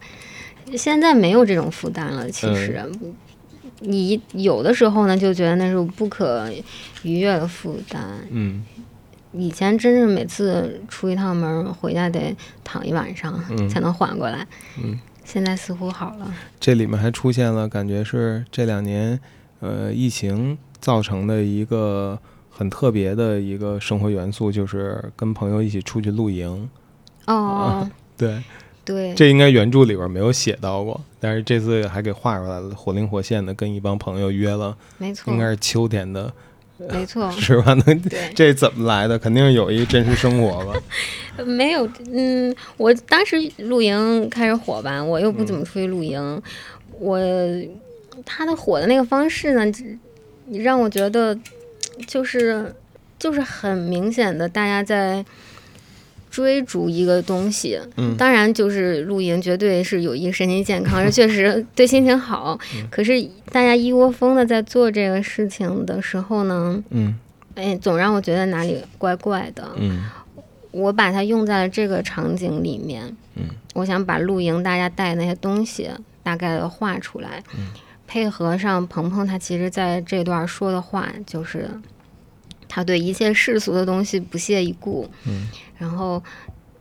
[0.76, 2.30] 现在没有这种负担了。
[2.30, 3.14] 其实，嗯
[3.80, 6.52] 你有的时候呢，就觉得那是不可
[7.04, 8.02] 逾越的负担。
[8.30, 8.62] 嗯
[9.32, 14.46] 以前真是每次出一趟门回家得躺一晚上嗯才能缓过来，
[14.82, 14.98] 嗯。
[15.24, 16.34] 现在似乎好了。
[16.58, 19.20] 这里面还出现了，感觉是这两年，
[19.60, 22.18] 呃，疫情造成的一个
[22.50, 26.68] 很特别的一个生活元素，就是跟朋友一起出去露营。
[27.26, 28.42] 哦， 对，
[28.84, 36.32] 对，这应该原著里边没有写到过，但是这次还给画出来了，活灵活现的跟一帮朋友约了，没错应，该是秋天的，
[36.78, 37.74] 没错， 是吧？
[37.74, 39.18] 能对，这怎么来的？
[39.18, 40.80] 肯定有一真实生活吧？
[41.44, 46.42] 没有，嗯，我当时露营开始火吧，我又不怎么出去露营，
[46.98, 47.20] 我
[48.24, 49.70] 他的火的那个方式呢，
[50.48, 51.36] 你让我觉得
[52.06, 52.74] 就是
[53.18, 55.24] 就是很明显的，大家在
[56.30, 57.80] 追逐一个东西。
[57.96, 62.58] 嗯当然，就是露营绝对是有益身心健康，这确实对心情好。
[62.90, 63.20] 可是
[63.50, 67.18] 大家一窝蜂的在做这个事情的时候呢，嗯
[67.54, 69.68] 哎，总让我觉得哪里怪怪的。
[69.76, 70.08] 嗯
[70.70, 73.02] 我把它用在了这个场景里面，
[73.36, 75.88] 嗯，我想把露营大家带那些东西
[76.22, 77.68] 大概的画出来，嗯
[78.08, 81.70] 配合上鹏鹏他其实在这段说的话，就是
[82.66, 86.20] 他对一切世俗的东西不屑一顾，嗯，然后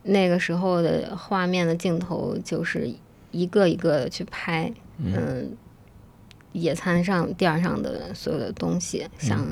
[0.03, 2.89] 那个时候的画面的镜头就是
[3.32, 5.51] 一个一个的去拍，嗯，
[6.53, 9.45] 野餐上垫儿上的所有的东西，想。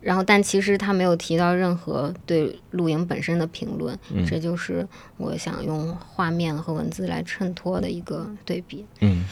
[0.00, 4.86] 然后，但其实他没有提到任何对露营本身的评论，嗯这就是
[5.16, 8.84] 我想用画面和文字来衬托的一个对比。
[9.00, 9.24] 嗯，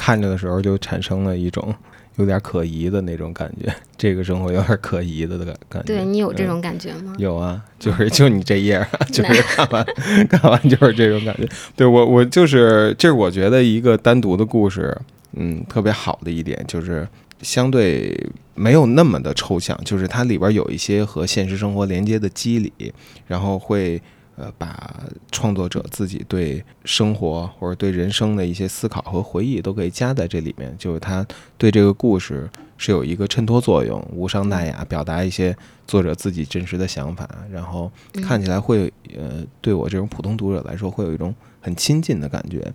[0.00, 1.74] 看着的时候就产生了一种
[2.16, 5.94] 有点可疑的那种感觉， 这个生活有点可疑的感感觉。
[5.94, 7.14] 对你有这嗯种感觉吗？
[7.18, 8.82] 有啊，就是 就你这页
[9.12, 9.86] 就是看完
[10.30, 11.46] 看完就是这种感觉。
[11.76, 14.96] 对我我就是这是我觉得一个单独的故事，
[15.34, 17.06] 嗯，特别好的一点就是
[17.42, 18.18] 相对
[18.54, 22.92] 没有那么的抽象，就是它里边有一些和现实生活连接的机理，
[23.26, 24.00] 然后会。
[24.40, 24.98] 呃，把
[25.30, 31.26] 创作者自己对生活或者对人生的一些思考和回忆都可以加在这里面，就是他
[31.58, 35.54] 对这个故事是有一个衬托作用，无伤大雅，表达一些
[35.86, 42.72] 作者自己真实的想法，然后看起来会呃，对我这种普通读者来说会有一种很亲近的感觉。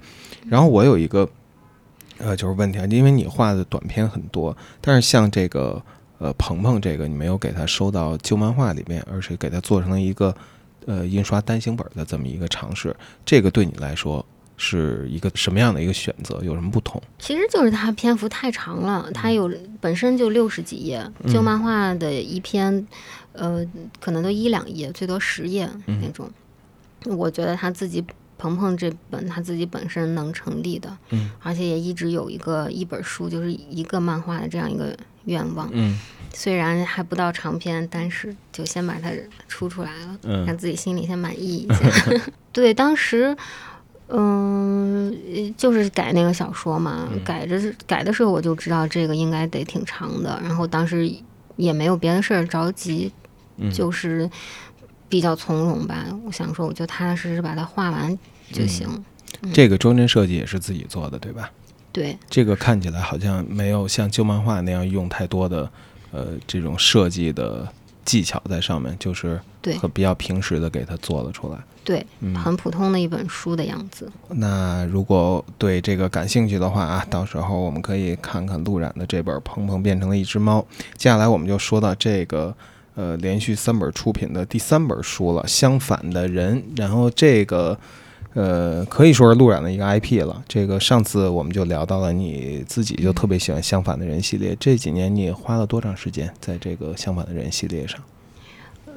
[0.48, 1.28] 然后我有一个
[2.20, 5.82] 呃，就是问题啊，因为你画的短片很多，但是像这个
[6.20, 10.36] 呃鹏鹏这个，你没有给他收到旧漫画里面，而是给他做成了一个
[10.86, 14.26] 呃印刷单行本的这么一个尝试，这个对你来说
[14.58, 16.42] 是一个什么样的一个选择？
[16.44, 17.02] 有什么不同？
[17.20, 22.88] 其实就是它篇幅太长了，它有本身就六十几页，旧漫画的一篇，
[23.34, 23.66] 呃，
[24.00, 26.30] 可能都一两页，最多十页那种。
[27.06, 28.04] 我觉得他自己
[28.38, 35.70] 鹏鹏这本他自己本身能成立的，嗯，而且也一直有一个一本书，就是一个漫画的这样一个愿望。
[35.74, 36.00] 嗯
[36.36, 39.10] 虽然还不到长篇，但是就先把它
[39.48, 41.90] 出出来了，嗯让自己心里先满意一下。
[42.52, 43.36] 对，当时，
[44.10, 45.16] 嗯，
[45.58, 51.10] 就是改那个小说嘛，嗯改着改的时候我就知道这个应该得挺长的，然后当时
[51.56, 53.12] 也没有别的事儿着急，
[53.58, 54.30] 嗯就是
[55.08, 56.06] 比较从容吧。
[56.26, 58.18] 我想说，我就踏踏实实把它画完
[58.52, 58.88] 就行。
[59.54, 61.50] 这个装帧设计也是自己做的，对吧？
[61.92, 65.72] 对，这个看起来好像没有像旧漫画那样用太多的
[66.16, 67.68] 呃这种设计的
[68.06, 71.60] 技巧在上面，就是对和比较平实的给它做了出来。
[71.84, 74.12] 对，嗯很普通的一本书的样子。
[74.30, 80.60] 那如果对这个感兴趣的话啊，到时候我们可以看看陆冉的这本《鹏鹏变成了一只猫》。
[80.98, 82.56] 接下来我们就说到这个
[82.96, 86.60] 呃连续三本出品的第三本书了，《相反的人》。
[86.76, 87.78] 然后这个
[88.36, 90.44] 呃可以说是路染的一个 IP 了。
[90.48, 98.00] 这个上次我们就聊到了你自己就特别喜欢《相反的人》系列，这几年你花了多长时间在这个《相反的人》系列上？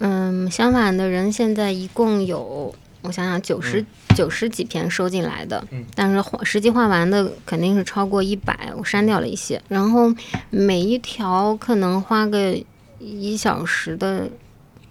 [0.00, 3.84] 嗯，相反的人现在一共有，我想想，九十
[4.14, 5.64] 九十几篇收进来的，
[5.94, 9.60] 但是画实际画完的肯定是超过一百，我删掉了一些。
[9.68, 10.12] 然后
[10.50, 12.56] 每一条可能花个
[12.98, 14.28] 一小时的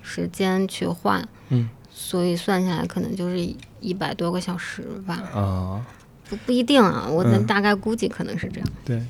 [0.02, 5.16] 时间去画，嗯，所以算下来可能就是一百多个小时吧。
[5.34, 5.86] 啊，
[6.30, 8.70] 不不一定啊，我大概估计可能是这样。
[8.84, 9.02] 对，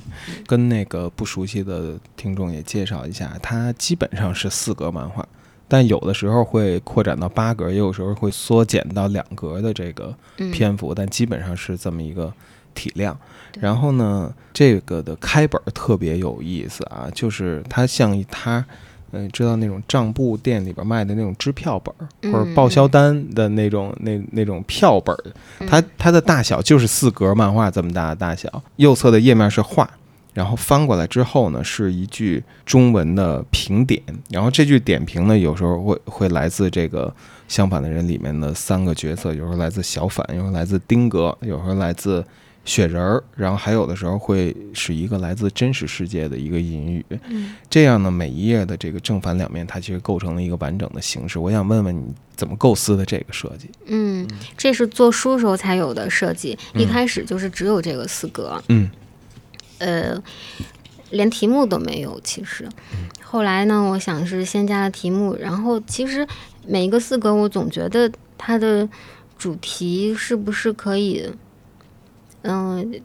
[0.45, 5.27] 跟那个不熟悉的听众也介绍一下，它基本上是四格漫画，
[5.67, 12.31] 但有的时候会扩展到八格，也有时候会缩减到两格的这个嗯，篇幅，但基本上是这么一个
[12.73, 13.17] 体量。
[13.59, 18.63] 然后呢，这个的开本儿特别有意思啊，就是它像一沓，
[19.11, 25.23] 嗯、知道那种账簿店里边卖的那种支票本儿，或者报销单的那种那那种票本儿，
[25.67, 29.89] 它它的大小就是四格漫画这么大的大小，右侧的页面是画。
[30.33, 33.99] 然后翻过来之后呢，是一句中文的评点，
[34.29, 37.11] 然后这句点评呢，有时候会会来自这个
[37.47, 42.23] 相反的人里面的三个角色，有时候来自小反，有时候来自丁格，有时候来自
[42.67, 47.03] 雪人儿，然后还有的时候会是一个来自真实世界的一个隐语。
[47.29, 51.39] 嗯这样呢，每一页的这个正反两面，它其实构成了一个完整的形式。
[51.39, 53.69] 我想问问你怎么构思的这个设计？
[53.85, 58.61] 嗯，这是做书时候才有的设计，一嗯开始就是只有这个四格。
[58.67, 58.91] 嗯
[59.79, 60.21] 呃，
[61.11, 62.19] 连题目都没有。
[62.21, 62.67] 其实，
[63.23, 66.27] 后来呢，我想是先加了题目，然后其实
[66.67, 68.89] 每一个四格，我总觉得它的
[69.37, 71.31] 主题是不是可以，
[72.43, 73.01] 嗯、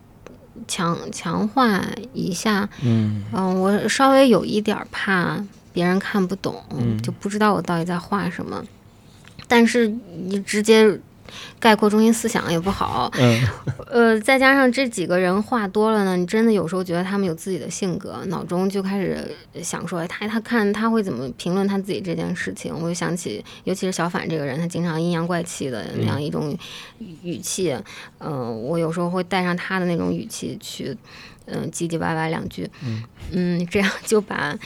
[0.69, 2.69] 强强化一下。
[2.83, 8.63] 嗯嗯、我稍微有一点儿怕别人看不懂，嗯就不知道我到底在画什么。
[9.49, 9.89] 但是
[10.25, 10.99] 你直接
[11.59, 13.41] 概括中心思想也不好，嗯
[13.87, 19.19] 呃，再加上这几个人话多了呢，你真的有时候觉得他们有自己的性格，脑中就开始
[19.63, 22.75] 想说，哎他他看他会怎么评论他自己这件事情。
[22.75, 26.57] 我就想起，尤其是小反这个人，他经常阴阳怪气的那样一种
[26.99, 27.77] 语语气，
[28.19, 30.97] 嗯、我有时候会带上他的那种语气去，
[31.47, 32.71] 嗯、唧唧歪歪两句，
[33.31, 34.59] 嗯这样就把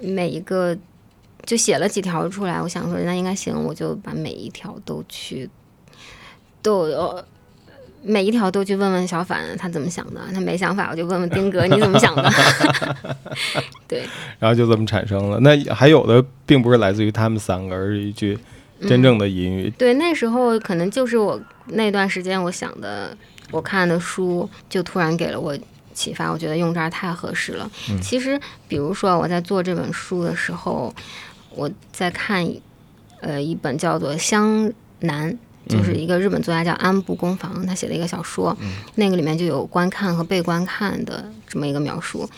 [0.00, 0.76] 每一个。
[1.44, 5.50] 就写了几条出来，我想说那应该行，我就把每一条都去，
[6.62, 7.22] 都有
[8.04, 12.30] 每一条都去问问小反他怎么想的，他没想法我就问问丁哥 你怎么想的。
[13.86, 14.02] 对，
[14.38, 15.38] 然后就这么产生了。
[15.40, 18.38] 那还有的并不是来自于他们三个，而是一句
[18.88, 19.70] 真正的隐语。
[19.78, 23.16] 对，那时候可能就是我那段时间我想的，
[23.50, 25.56] 我看的书就突然给了我
[25.94, 27.70] 启发，我觉得用这儿太合适了。
[28.00, 30.92] 其实，比如说我在做这本书的时候，
[31.50, 32.44] 我在看
[33.20, 35.30] 呃一本叫做《湘南》。
[35.68, 38.56] 就是一个日本作家叫安部公房，他写的一个小说，
[38.96, 42.28] 那个里面就有观看和被观看的这么一个描述。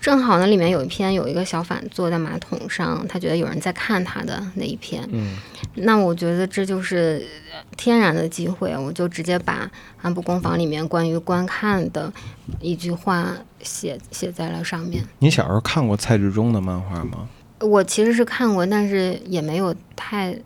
[0.00, 5.38] 正好呢，里面有一篇有一个小反坐在马桶上，他觉得有人在看他的那一篇，嗯
[5.76, 7.26] 那我觉得这就是
[7.74, 9.70] 天然的机会，我就直接把
[10.02, 12.12] 安部公房里面关于观看的
[12.60, 15.02] 一句话写写在了上面。
[15.20, 17.26] 你小时候看过蔡志忠的漫画吗？
[17.60, 20.36] 我其实是看过，但是也没有太，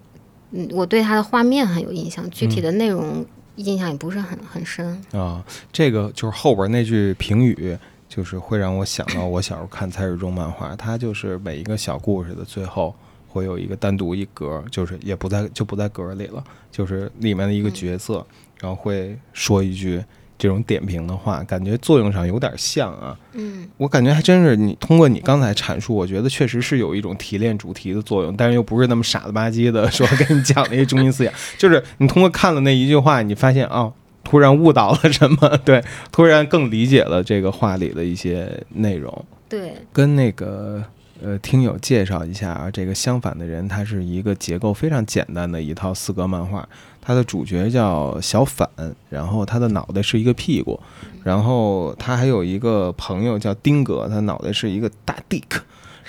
[0.51, 3.24] 嗯，我对他的画面很有印象，具体的内容
[3.57, 5.01] 印象也不是很很深。
[5.12, 7.76] 啊，这个就是后边那句评语，
[8.09, 12.94] 就是会让我想到我小时候看蔡志忠漫画，他就是每一个小故事的最后
[13.26, 18.24] 会有一个单独一格，就是也不在就不在格里了，就是里面的一个角色，
[18.61, 20.03] 然后会说一句
[20.39, 23.18] 这种点评的话，感觉作用上有点像啊。
[23.32, 33.93] 嗯我感觉还真是你通过你刚才阐述，我觉得确实是有一种提炼主题的作用，但是又不是那么傻了吧唧的说给你讲那些中心思想，就是你通过看了那一句话，你发现哦，
[34.24, 39.24] 突然悟到了什么，对，突然更理解了这个话里的一些内容。
[39.49, 40.82] 对，跟那个
[41.22, 46.68] 呃听友介绍一下啊，这个相反的人，它是一个结构非常简单的一套四格漫画。
[47.09, 48.68] 它的主角叫小反，
[49.09, 50.78] 然后他的脑袋是一个屁股，
[51.24, 55.59] 然后他还有一个朋友叫丁格，他脑袋是一个大 dick，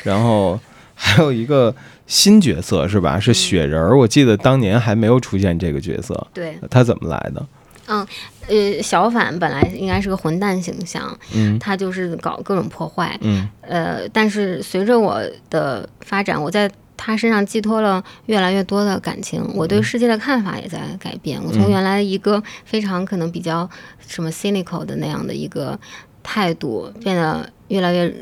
[0.04, 0.60] 然后
[0.94, 1.74] 还有一个
[2.06, 3.18] 新角色是吧？
[3.18, 7.46] 是雪人儿，我记得当年还没有出现这个角色，对，他怎么来的？
[7.88, 8.06] 嗯
[8.50, 11.58] 呃，小反本来应该是个混蛋形象，嗯。
[11.60, 13.48] 他就是搞各种破坏，嗯。
[13.62, 15.18] 呃，但是随着我
[15.50, 16.70] 的发展，我在
[17.02, 21.42] 他身上寄托了越来越多的感情，我对世界的看法也在改变。
[21.42, 23.68] 我从嗯原来一个非常可能比较
[24.06, 25.80] 什么 cynical 的那样的一个
[26.22, 28.14] 态度，变得越来越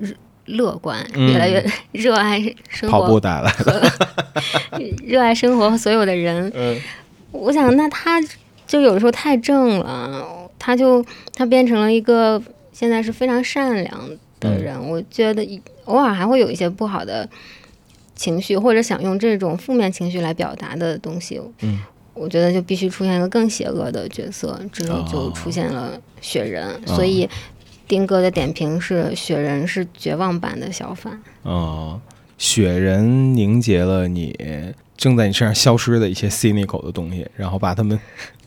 [0.45, 3.91] 乐观，嗯越来越热爱生跑步活，带来的，
[5.03, 6.51] 热爱生活和所有的人。
[6.55, 6.80] 嗯
[7.32, 8.21] 我想，那他
[8.67, 10.23] 就有的时候太正了，
[10.59, 11.03] 他就
[11.34, 14.09] 他变成了一个现在是非常善良
[14.39, 14.88] 的嗯人。
[14.88, 17.28] 我觉得偶尔还会有一些不好的
[18.18, 21.39] 情绪，或者想用这种负面情绪来表达的东西。
[21.61, 21.80] 嗯，
[22.13, 26.68] 我觉得就必须出现一个更邪恶的角色，之后就哦出现了雪人。
[26.86, 27.30] 所以
[27.88, 31.18] 丁哥的点评是：雪人是绝望版的小反。
[31.43, 32.01] 哦，
[32.38, 34.36] 雪人凝结了你
[34.97, 37.97] 正在你身上消失的一些 cynical 的东西，然后把它们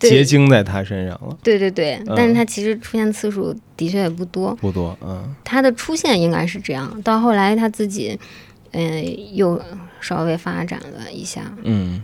[0.01, 4.53] 结晶在他身上了，对对对，嗯但是他其实出现次数的确也不多。
[4.57, 8.19] 不多，嗯他的出现应该是这样，到后来他自己，
[8.73, 9.61] 嗯、又
[10.01, 11.43] 稍微发展了一下。
[11.63, 12.03] 嗯，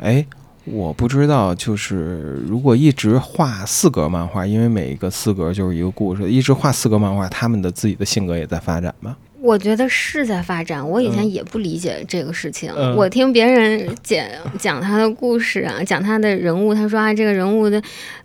[0.00, 0.26] 哎。
[0.68, 9.16] 我不知道，就是如果一直画四格漫画，因为每一个四格就是一个故事，一直画四格漫画，他们的自己的性格也在发展吗？
[9.40, 12.68] 我觉得是在发展，我以前嗯也不理解这个事情。
[12.76, 14.26] 嗯我听别人讲
[14.58, 17.80] 讲他的故事啊，讲他的人物，他说啊，这个人物的，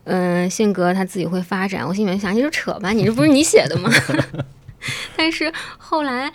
[0.05, 1.87] 嗯、性格他自己会发展。
[1.87, 3.87] 我心里面想，你就扯吧，你这不是你写的吗？
[5.15, 6.31] 但是后来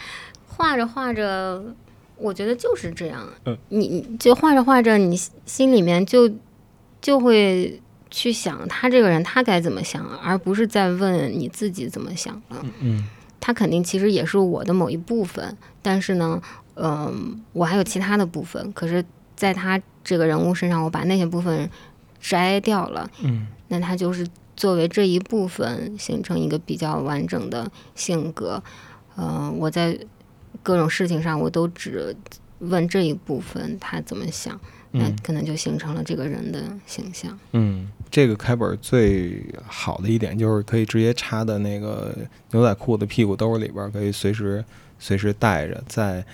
[0.57, 1.63] 画着画着，
[2.17, 3.29] 我觉得就是这样。
[3.45, 6.31] 嗯你你就画着画着，你心里面就
[7.03, 7.81] 就会
[8.11, 12.65] 去想他这个人他该怎么想，而不是在问你自己怎么想了。
[12.81, 13.07] 嗯
[13.39, 16.43] 他肯定其实也是我的某一部分，但是呢，
[16.75, 18.73] 嗯、我还有其他的部分。
[18.73, 19.05] 可是，
[19.37, 21.71] 在他这个人物身上，我把那些部分
[22.19, 24.27] 摘掉了，嗯那他就是
[24.57, 28.61] 作为这一部分形成一个比较完整的性格。
[29.17, 29.97] 嗯、我在
[30.67, 32.13] 各种事情上，我都只
[32.59, 34.59] 问这一部分他怎么想，
[34.91, 37.39] 那嗯可能就形成了这个人的形象。
[37.53, 42.13] 嗯，这个开本最好的一点就是可以直接插在那个
[42.51, 44.65] 牛仔裤的屁股兜里边儿，可以随时
[44.99, 46.25] 随时带着，在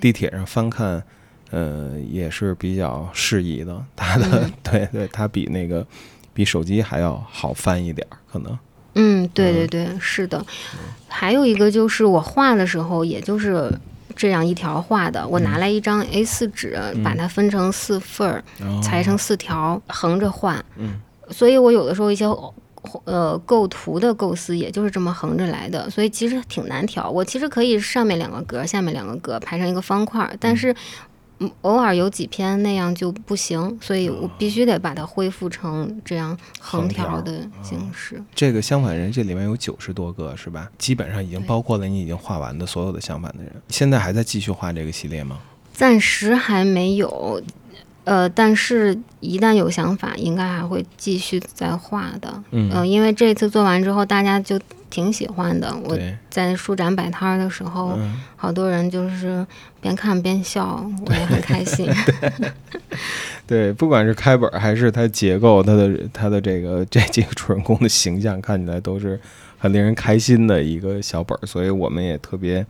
[0.00, 1.02] 地铁上翻看，
[1.50, 3.84] 呃，也是比较适宜的。
[3.96, 5.84] 它的、嗯对对，它比那个
[6.32, 8.56] 比手机还要好翻一点儿，可能。
[8.94, 10.44] 嗯，对对嗯对，是的。
[11.08, 13.72] 还有一个就是我画的时候，也就是
[14.14, 15.26] 这样一条画的。
[15.26, 20.62] 我拿来一张 A 4纸，把它分成四份儿，然裁成四条，横着画。
[20.76, 22.26] 嗯所以我有的时候一些
[23.04, 27.08] 呃构图的构思，也就是这么横着来的，所以其实挺难调。
[27.08, 30.74] 我其实可以上面两个格，下面两个格排成一个方块儿，但是。
[31.40, 38.22] 嗯偶尔有几篇那样就不行，所以我必须得把它恢复成这样横条的形式。
[38.34, 40.70] 这个相反人这里面有九十多个是吧？
[40.78, 43.52] 基本上已经包括了你已经画完的所有的相反的人。
[43.68, 45.38] 现在还在继续画这个系列吗？
[45.72, 47.40] 暂时还没有，
[48.04, 52.42] 呃，但是一旦有想法，应该还会继续再画的。
[52.50, 55.72] 嗯呃，因为这次做完之后，大家就挺喜欢的。
[55.84, 55.96] 我，
[56.28, 58.20] 在书展摆摊儿的时候，嗯。
[58.36, 59.46] 好多人就是
[59.82, 61.86] 边看边笑，我也很开心。
[63.46, 69.20] 对，不管是开本儿还是它结构，它的它的这个这几个主人公的形象看起来都是
[69.58, 72.64] 很令人开心的一个小本儿，所以我们也特别，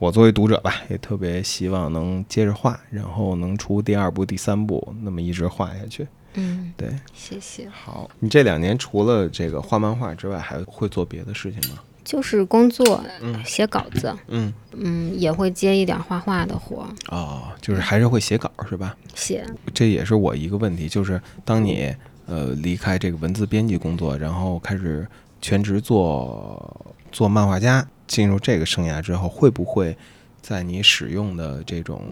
[0.00, 6.08] 我作为读者吧，也特别希望能接着画，然后能出第二部、第三部，那么一直画下去。
[6.34, 7.68] 嗯，对，谢谢。
[7.68, 11.80] 好，你这两年除了这个画漫画之外，还会做别的事情吗？
[12.02, 18.96] 就是工作嗯写稿子，嗯，嗯，也会接一点画画的活儿，哦，就是还是会写稿是吧？
[19.14, 19.46] 写。
[19.74, 21.94] 这也是我一个问题，就是当你
[22.24, 25.06] 呃离开这个文字编辑工作，然后开始
[25.42, 29.96] 全职做做漫画家，进入这个生涯之后，会不会
[30.42, 32.02] 在你使用的这种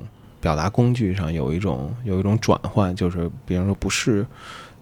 [0.41, 2.95] 表达工具上有一种有一种转换？
[2.95, 4.25] 就是比如说不是，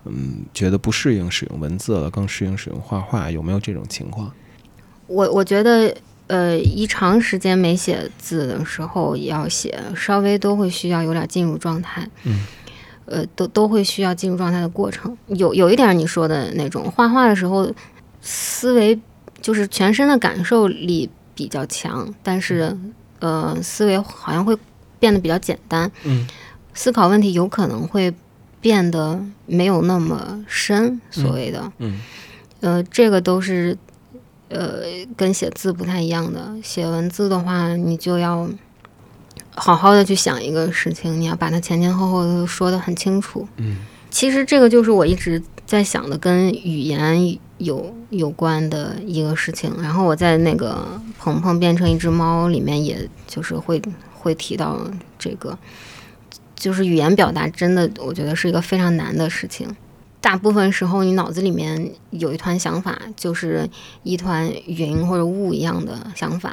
[0.04, 4.30] 嗯，觉得不适应使用文字了，更适应使用画画，有没有这种情况？
[5.06, 5.96] 我我觉得，
[6.26, 12.44] 呃，一长时间没写字的时候也要写，稍微都会需要有点进入状态，嗯，
[13.06, 15.16] 呃，都都会需要进入状态的过程。
[15.28, 17.72] 有有一点你说的那种，画画的时候
[18.20, 18.98] 思维
[19.46, 22.76] 就是全身的感受力比较强，但是
[23.20, 24.58] 呃，思维好像会
[24.98, 26.26] 变得比较简单，嗯，
[26.74, 28.12] 思考问题有可能会
[28.60, 32.00] 变得没有那么深，所谓的，嗯
[32.58, 33.78] 呃，这个都是
[34.48, 34.82] 呃
[35.16, 36.52] 跟写字不太一样的。
[36.60, 38.50] 写文字的话，你就要
[39.54, 43.46] 好好的去想一个事情，你要把它前前后后都说得很清楚。
[43.58, 43.76] 嗯，
[44.10, 49.72] 其实这个就是我一直在想的，跟语言有有关的一个事情。
[49.82, 50.86] 然后我在那个
[51.22, 53.80] 《鹏鹏变成一只猫》里面，也就是会
[54.14, 54.80] 会提到
[55.18, 55.58] 这个，
[56.54, 59.74] 就是语言表达真的，我觉得是一个非常难的事情。
[60.20, 63.68] 大部分时候，你脑子里面有一团想法，就是
[64.02, 66.52] 一团云或者雾一样的想法。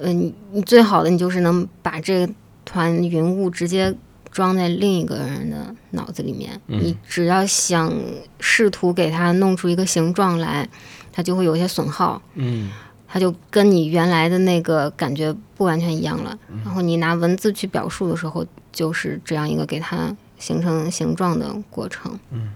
[0.00, 2.28] 嗯，你最好的你就是能把这
[2.64, 3.94] 团云雾直接
[4.30, 7.92] 装在另一个人的脑子里面，你只要想
[8.40, 10.68] 试图给它弄出一个形状来，
[11.12, 12.20] 它就会有一些损耗。
[12.34, 12.70] 嗯
[13.10, 16.38] 它就跟你原来的那个感觉不完全一样了。
[16.62, 22.18] 然后你拿文字去表述的时候，就是这样一个给它形成形状的过程。
[22.30, 22.52] 嗯，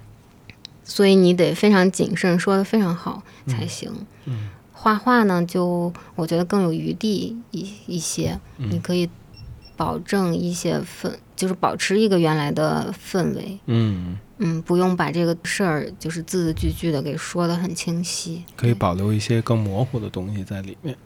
[0.85, 3.91] 所以你得非常谨慎，说的非常好才行。
[4.27, 9.09] 嗯画画呢，就我觉得更有余地一一些，嗯你可以
[9.77, 13.59] 保证一些氛，就是保持一个原来的氛围。
[13.67, 18.45] 嗯，嗯，不用把这个事儿就是字字句句的给说的很清晰。
[18.57, 20.97] 可以保留一些更模糊的东西在里面。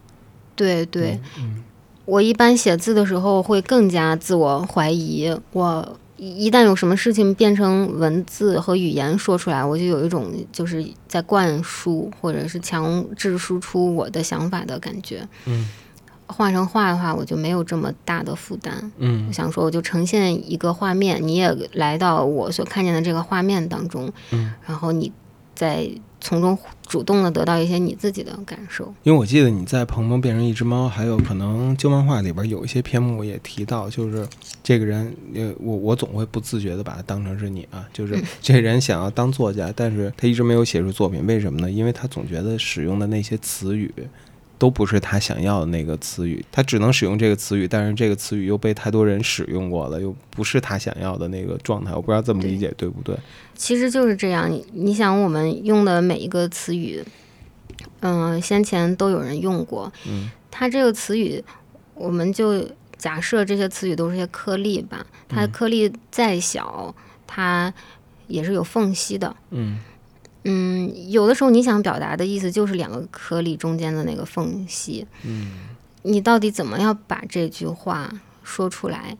[0.54, 1.62] 对对，嗯
[2.04, 5.36] 我一般写字的时候会更加自我怀疑。
[5.50, 15.26] 我一一旦有什么事情变成文字和语言说出来，我就有一种就是在灌输或者是强制输出我的想法的感觉。
[15.46, 15.68] 嗯
[16.28, 18.92] 画成画的话，我就没有这么大的负担。
[18.98, 25.12] 嗯我想说，我就呈现一个画面，你也来到我所看见的这个画面当中，嗯，然后你
[25.54, 25.88] 再
[26.20, 28.92] 从中主动的得到一些你自己的感受。
[29.04, 34.26] 因为我记得你在《鹏鹏变成一只猫》，还有可能旧漫画里边有一些篇目也提到，就是
[34.62, 41.70] 这个人，呃，我我总会不自觉的把他当成是你啊， 就是这人想要当作家，但是他一直没有写出作品，为什么呢？
[41.70, 43.92] 因为他总觉得使用的那些词语。
[44.58, 51.92] 都不是他想要的那个词语，他只能使用这个词语，但是这个词语又被太多人使用过了，又不是他想要的那个状态。
[51.92, 53.16] 我不知道这么理解对不对？
[53.54, 54.50] 其实就是这样。
[54.50, 57.04] 你你想，我们用的每一个词语，
[58.00, 59.92] 嗯、先前都有人用过。
[60.06, 61.42] 嗯，它这个词语，
[61.94, 62.64] 我们就
[62.96, 65.04] 假设这些词语都是些颗粒吧。
[65.28, 66.94] 它的颗粒再小，
[67.26, 67.72] 它
[68.26, 69.28] 也是有缝隙的。
[69.50, 69.78] 嗯嗯，
[71.08, 75.06] 有的时候你想表达的意思就是两个颗粒中间的那个缝隙。
[75.22, 75.52] 嗯
[76.02, 78.08] 你到底怎么要把这句话
[78.44, 79.16] 说出来？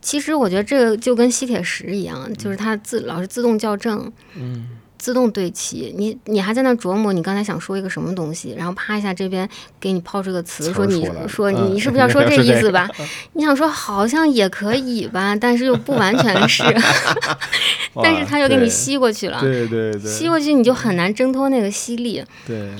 [0.00, 4.68] 其实我觉得这个就跟吸铁石一样，就是它自老是自动校正，嗯
[5.04, 5.94] 自动对齐。
[5.98, 9.46] 你你还在那琢磨你刚才想说一个什么东西，然后啪一下这边
[9.78, 12.88] 给你抛出个词，说你说嗯你是不是要说这意思吧？
[13.34, 16.62] 你想说好像也可以吧，但是又不完全是，
[18.02, 19.38] 但是他又给你吸过去了。
[19.42, 22.70] 对对对吸过去你就很难挣脱那个吸力，对，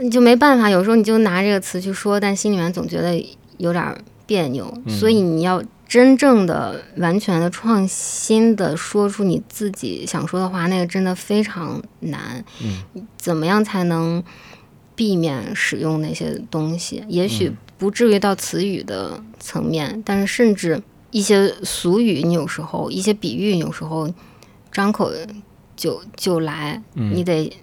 [0.00, 0.68] 你就没办法。
[0.68, 3.14] 有时候你就拿这个词去说，但心里面总觉得
[3.58, 3.96] 有点儿
[4.26, 5.62] 别扭，嗯所以你要
[5.94, 12.44] 真正的、完全的、创新的说出你自己想说的话，那个真的非常难。
[12.60, 14.20] 嗯怎么样才能
[14.96, 17.04] 避免使用那些东西？
[17.06, 20.82] 也许嗯不至于到词语的层面，但是甚至
[21.12, 24.12] 一些俗语，你有时候一些比喻，有时候
[24.72, 25.12] 张口
[25.76, 27.56] 就就来，嗯你得。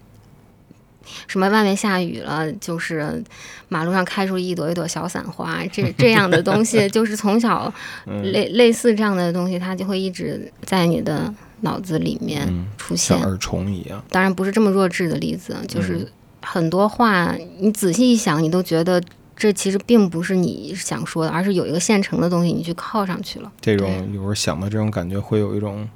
[1.26, 3.22] 什么外面下雨了，就是
[3.68, 7.72] 马路上开出一朵一朵小伞花，这 这样的东西，就是从小
[8.06, 13.28] 嗯类类似这样的东西，它就会一直在你的脑子里面嗯出现像。
[13.28, 14.02] 耳虫一样。
[14.10, 16.06] 当然不是这么弱智的例子，就是
[16.40, 19.02] 很多话你仔细一想，你都觉得
[19.36, 23.50] 这其实并不是你想说的，而是有一个现成的东西你去靠上去了。
[23.60, 25.88] 这种有时候想到这种感觉，会有一种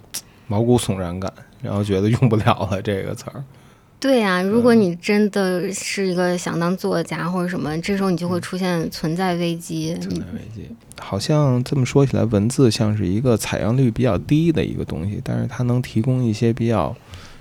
[0.46, 3.44] 毛骨悚然感，然后觉得用不了了这个词儿。
[3.98, 9.94] 对呀、如果你真的是一个想当作家或者什么，这时候你就会出现存在危机。
[9.94, 10.68] 存在危机。
[10.98, 16.94] 好像这么说起来，文字像是一个采样率比较低的一个东西，但是它能提供一些比较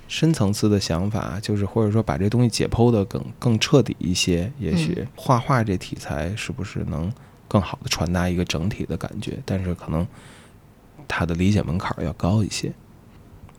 [0.07, 4.51] 深层次的想法，就是或者说把这东西解剖的更更彻底一些。
[4.57, 7.11] 也许画画这题材是不是能
[7.47, 9.37] 更好的传达一个整体的感觉？
[9.45, 10.07] 但是可能
[11.07, 12.71] 它的理解门槛儿要高一些。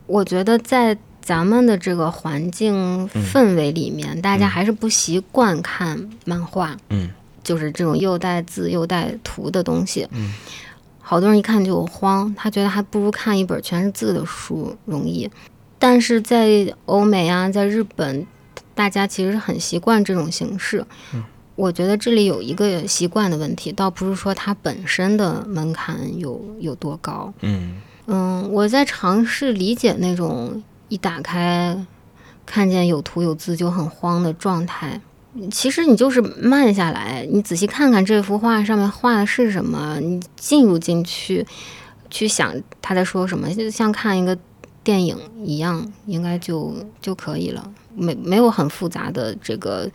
[0.05, 7.09] 我觉得在咱们的这个环境氛围里面，大家还是不习惯看漫画，嗯
[7.43, 10.07] 就是这种又带字又带图的东西。
[10.13, 10.33] 嗯
[11.01, 15.29] 好多人一看就慌，他觉得还不如看一本全是字的书容易。
[15.77, 18.25] 但是在欧美啊，在日本，
[18.73, 20.85] 大家其实很习惯这种形式。
[21.13, 21.21] 嗯
[21.55, 27.33] 我觉得这里有一个习惯的问题，倒不是说它本身的门槛有有多高。
[27.41, 31.85] 嗯嗯，我在尝试理解那种一打开
[32.45, 34.99] 看见有图有字就很慌的状态。
[35.51, 41.45] 其实你就是慢下来，你仔细看看这幅画上面画的是什么，你进入进去，
[42.09, 44.35] 去想他在说什么，就像看一个
[44.83, 47.71] 电影一样，应该就就可以了。
[47.93, 49.87] 没没有很复杂的这个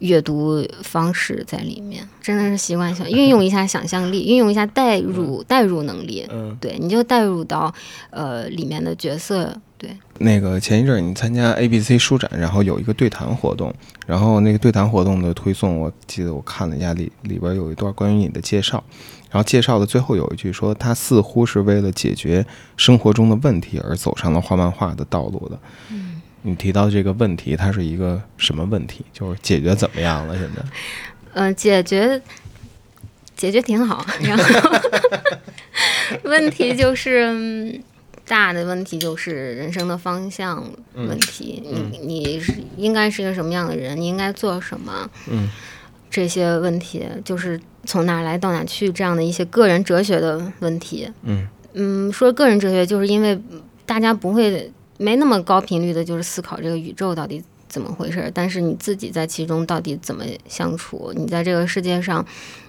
[0.00, 7.72] 阅读方式在里面，真的是习惯性运用一下想象力， 运用一下代入代入能力，嗯，对，你就代入到
[8.10, 13.72] 呃里面的角色，对，那个前一阵儿你参加 ABC 书展，然后有一个对谈活动，
[14.06, 18.82] 然后那个对谈活动的推送，我记得我看了一下里里边有一段关于你的介绍，
[19.30, 22.44] 然后介绍的最后有一句说他似乎是为了解决
[22.76, 25.58] 生活中的问题而走上了画漫画的道路的。
[25.90, 26.09] 嗯，
[26.42, 29.04] 你提到这个问题，它是一个什么问题？
[29.12, 30.36] 就是解决怎么样了？
[30.38, 30.62] 现在？
[31.34, 32.20] 呃，解决
[33.36, 34.44] 解决挺好，然后
[36.24, 37.26] 问题就是。
[37.32, 37.82] 嗯
[38.26, 40.64] 大的问题就是人生的方向
[40.94, 45.50] 问题，嗯你你是应该是一个什么样的人，你应该做什么，嗯
[46.08, 51.10] 这些问题就是从哪儿来到哪去这样的一些个人哲学的问题。
[51.24, 53.36] 嗯嗯，说个人哲学，就是因为
[53.84, 54.70] 大家不会
[55.00, 62.24] 没那么高频率的，就是思考这个宇宙到底怎么回事儿，但是你自己在其中到底怎么相处，你在这个世界上，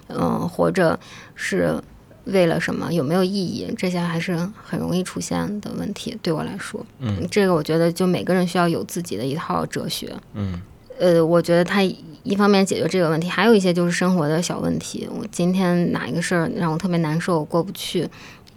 [0.08, 0.98] 嗯、活着
[1.36, 1.76] 是
[2.24, 6.18] 为了什么，有没有意义，这些还是很容易出现的问题。
[6.22, 10.16] 对我来说，嗯，这个我觉得就每个人需要有自己的一套哲学。
[10.34, 10.62] 嗯
[11.00, 15.10] 呃，我觉得他一方面解决这个问题，还有一些就是生活的小问题。
[15.12, 18.08] 我今天哪一个事儿让我特别难受，我过不去，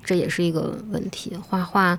[0.04, 1.32] 这也是一个问题。
[1.48, 1.98] 画画，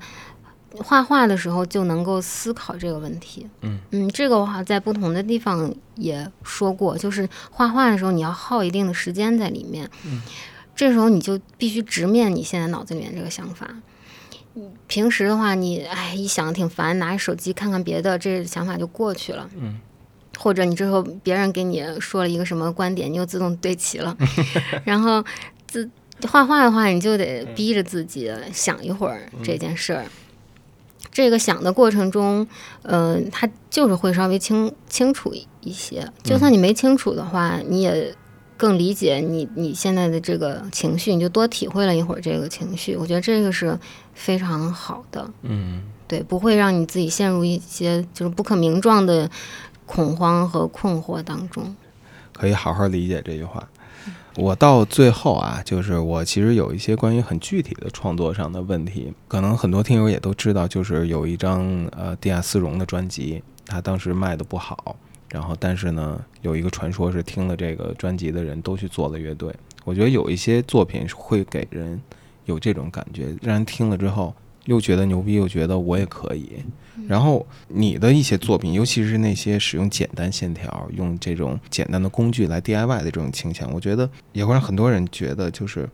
[0.84, 3.48] 画画的时候就能够思考这个问题。
[3.62, 9.90] 嗯嗯，这个我好像在不同的地方也说过，就是画画的时候你要耗一定的时间在里面。
[10.06, 10.22] 嗯，
[10.76, 13.70] 这时候你就必须直面你现在脑子里面这个想法。
[14.88, 19.50] 平时的话你，哎一想挺烦，拿着手机看看别的，这想法就过去了。
[19.58, 19.80] 嗯，
[20.38, 24.16] 或者你之后别人给你说了一个什么观点，你又自动对齐了，
[24.86, 25.22] 然后
[25.68, 25.90] 自
[26.30, 30.06] 画画的话，你就得逼着自己想一会儿这件事儿。
[31.16, 32.46] 这个想的过程中，
[32.82, 36.06] 嗯、它就是会稍微清清楚一些。
[36.24, 38.14] 就算你没清楚的话，你也
[38.58, 42.98] 更理解你你现在的这个情绪，你就多体会了一会儿这个情绪。
[42.98, 43.80] 我觉得这个是
[44.14, 45.26] 非常好的。
[45.44, 49.32] 嗯对，不会让你自己陷入一些就是不可名状的
[49.86, 51.74] 恐慌和困惑当中。
[52.34, 53.66] 可以好好理解这句话。
[54.38, 64.98] 我到最后啊，就是我其实有一些关于很具体的创作上的问题，可能很多听友也都知道，就是有一张呃地下丝绒的专辑，他当时卖的不好，
[65.30, 69.54] 然后但是呢，有一个传说是听了这个专辑的人都去做了乐队。
[69.86, 72.02] 我觉得有一些作品会给人
[72.44, 74.36] 有这种感觉，让人听了之后
[74.66, 76.64] 又觉得牛逼，又觉得我也可以。
[77.08, 85.88] 然后你的一些作品，尤其是那些使用简单线条、用这种简单的工具来 DIY 的这种倾向，我觉得也会让很多人觉得，就是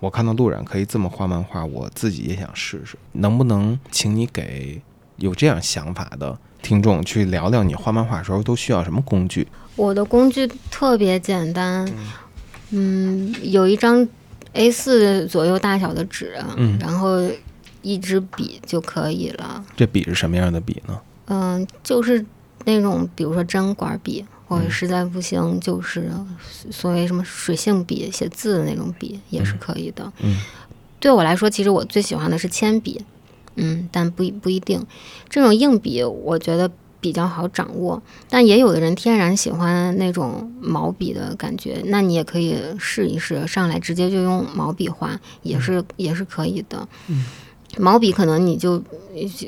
[0.00, 2.98] 我看到路人可以这么画漫画，我自己也想试试。
[3.12, 4.80] 能不能请你给
[5.16, 9.46] 有这样想法的听众去聊聊，你画漫画的时候都需要什么工具？
[9.76, 11.90] 我的工具特别简单，
[12.70, 14.06] 嗯，有一张
[14.52, 17.18] A 4左右大小的纸，嗯然后
[17.82, 19.64] 一支笔就可以了。
[19.76, 21.00] 这笔是什么样的笔呢？
[21.26, 22.24] 嗯，就是
[22.64, 26.10] 那种比如说针管笔，或者实在不行就是
[26.70, 30.12] 所谓什么水性笔写字的那种笔也是可以的。
[30.22, 30.36] 嗯
[30.98, 33.02] 对我来说，其实我最喜欢的是铅笔，
[33.54, 34.86] 嗯，但不不一定。
[35.30, 36.70] 这种硬笔我觉得
[37.00, 46.86] 比较好掌握，但也有的人天然喜欢那种毛笔的感觉，那你也可以试一试，上来直接就用毛笔画，也是、也是可以的。
[47.78, 48.82] 毛笔可能你就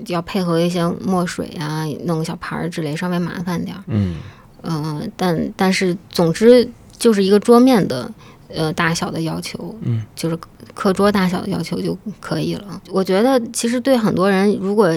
[0.07, 3.83] 要配合一些墨水啊，弄个小盘儿之类，稍微麻烦点儿。
[3.87, 4.17] 嗯
[4.63, 8.09] 嗯、但但是总之就是一个桌面的
[8.49, 10.39] 呃大小的要求，嗯，就是
[10.73, 12.81] 课桌大小的要求就可以了。
[12.91, 14.89] 我觉得其实对很多人，如果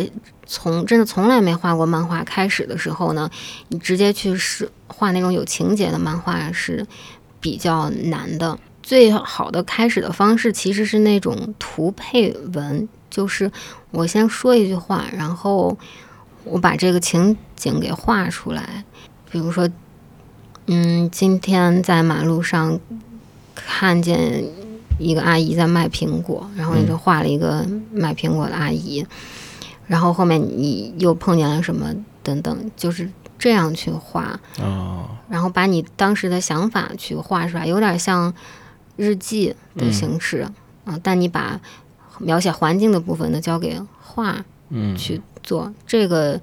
[0.45, 3.27] 从真的从来没画过漫画开始的时候呢，
[3.69, 6.85] 你直接去是画那种有情节的漫画是
[7.39, 8.57] 比较难的。
[8.83, 13.49] 最好的开始的方式其实是那种图配文，就是
[13.91, 15.77] 我先说一句话，然后
[16.43, 18.83] 我把这个情景给画出来。
[19.31, 19.69] 比如说，
[20.65, 22.77] 嗯，今天在马路上
[23.55, 24.43] 看见
[24.99, 29.07] 一个阿姨在卖苹果，然后你就画了一个卖苹果的阿姨，
[29.87, 33.09] 然后后面你又碰见了什么等等，就是
[33.39, 35.05] 这样去画，哦。
[35.29, 38.33] 然后把你当时的想法去画出来，有点像
[38.97, 40.45] 日记的形式
[40.83, 41.59] 啊、但你把
[42.19, 46.39] 描写环境的部分呢交给画嗯去做，这个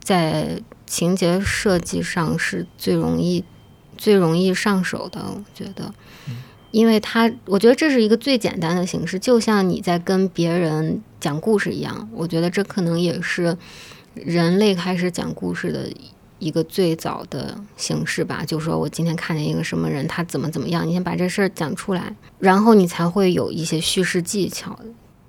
[0.00, 3.42] 在情节设计上是最容易、
[3.96, 5.92] 最容易上手的，我觉得，
[6.70, 13.56] 因为它，我觉得这是一个最简单的形式，就像你在跟别人讲故事一样，我觉得这可能也是
[14.14, 15.88] 人类开始讲故事的
[16.38, 24.78] 一个最早的形式吧，就说我今天看见一个什么人，他怎么怎么样，你先把这事儿讲出来，然后你才会有一些叙事技巧。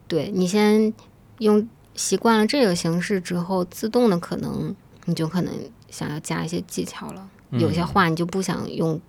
[0.07, 0.93] 对你先
[1.39, 4.75] 用习惯了这个形式之后，自动的可能
[5.05, 5.53] 你就可能
[5.89, 7.27] 想要加一些技巧了。
[7.51, 8.99] 有些话你就不想用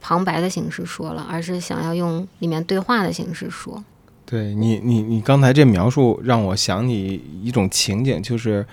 [0.00, 3.84] 旁白的形式说了，而是想要用里面对话的形式说。
[4.26, 8.66] 对你，你你刚才这描述让我想起一种情景，就是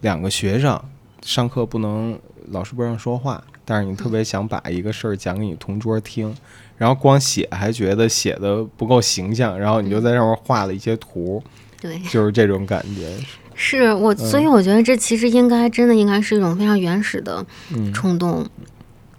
[0.00, 0.82] 两个学生
[1.20, 2.18] 上课不能
[2.48, 6.34] 老师不让说话，但是你特别想把一个事儿讲给你同桌听，
[6.78, 11.42] 然后光写还觉得写的不够形象，然后你就在上面画了一些图，
[11.80, 13.12] 对，就是这种感觉。
[13.54, 17.44] 是我，所以我觉得这其实应该真的应该是一种非常原始的
[17.92, 18.48] 冲动，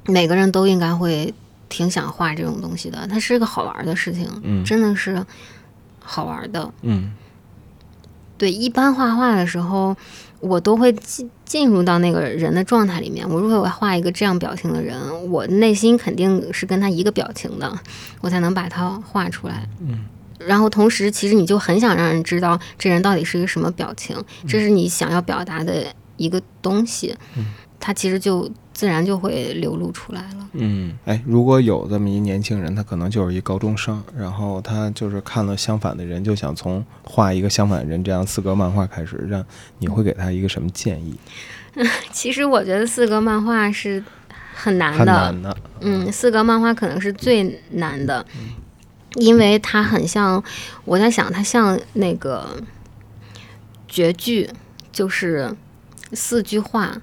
[0.06, 1.32] 每个人都应该会
[1.70, 5.24] 挺想画这种东西的，它是一个好玩的事情，真的是。
[6.10, 7.12] 好玩的，嗯，
[8.38, 9.96] 对，一般画画的时候，
[10.40, 13.28] 我都会进进入到那个人的状态里面。
[13.28, 14.98] 我如果我画一个这样表情的人，
[15.32, 17.80] 我内心肯定是跟他一个表情的，
[18.22, 19.68] 我才能把他画出来。
[19.82, 20.06] 嗯，
[20.40, 24.16] 然后同时，其实你就很想让人知道这人到底是一个什么表情，
[24.48, 25.86] 这是你想要表达的
[26.18, 27.16] 一个东西。
[27.36, 27.46] 嗯。
[27.80, 30.50] 他其实就自然就会流露出来了。
[30.54, 39.44] 嗯，哎，如果有这么一年轻人，他可能就是一高中生，然后他就是看了相反的人，就想从画一个相反的人这样四格漫画开始，让
[39.80, 41.18] 你会给他一个什么建议？
[42.14, 44.04] 其实我觉得四格漫画是
[44.54, 45.58] 很难的，很难的。
[45.80, 48.24] 嗯，四格漫画可能是最难的，
[49.16, 50.44] 因为它很像，
[50.86, 52.62] 我在想，它像那个
[53.88, 54.48] 绝句，
[54.92, 55.56] 就是
[56.14, 57.02] 四句话。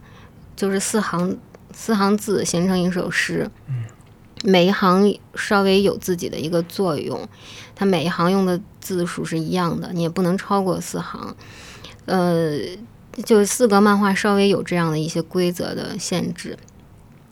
[0.57, 1.37] 就是四行
[1.75, 3.51] 四行字形成一首诗，
[4.45, 7.29] 每一行稍微有自己的一个作用，
[7.75, 11.37] 它每一行用的字数是一样的，你也不能超过四行。
[12.07, 12.59] 呃，
[13.25, 16.57] 就四格漫画稍微有这样的一些规则的限制，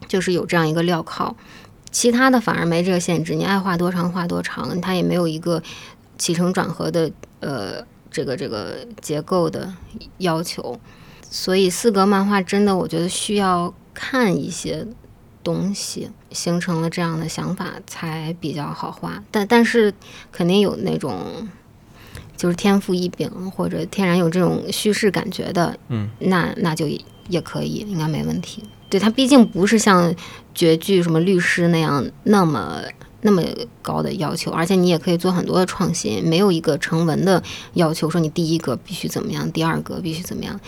[0.08, 1.34] 就是有这样一个镣铐，
[1.90, 5.62] 其他的反而没这个限制，你爱画多长画多长，它也没有一个
[6.18, 7.10] 起承转合的
[7.40, 9.72] 呃这个这个结构的
[10.18, 10.80] 要求。
[11.30, 14.86] 所以四格漫画真的，我觉得需要看一些
[15.42, 19.22] 东西，形成了这样的想法才比较好画。
[19.30, 19.92] 但但是
[20.30, 21.48] 肯定有那种
[22.36, 26.86] 就是天赋异禀或者天然有这种叙事感觉的，嗯，那那就
[27.28, 28.64] 也可以，应该没问题。
[28.88, 30.14] 对它毕竟不是像
[30.54, 32.82] 绝句什么律师那样那么
[33.22, 33.42] 那么
[33.80, 37.42] 高的要求，而且你也可以做很多的创新，没有一个成文的
[37.74, 40.60] 要求说你第一个必须怎么样，第二个必须怎么样。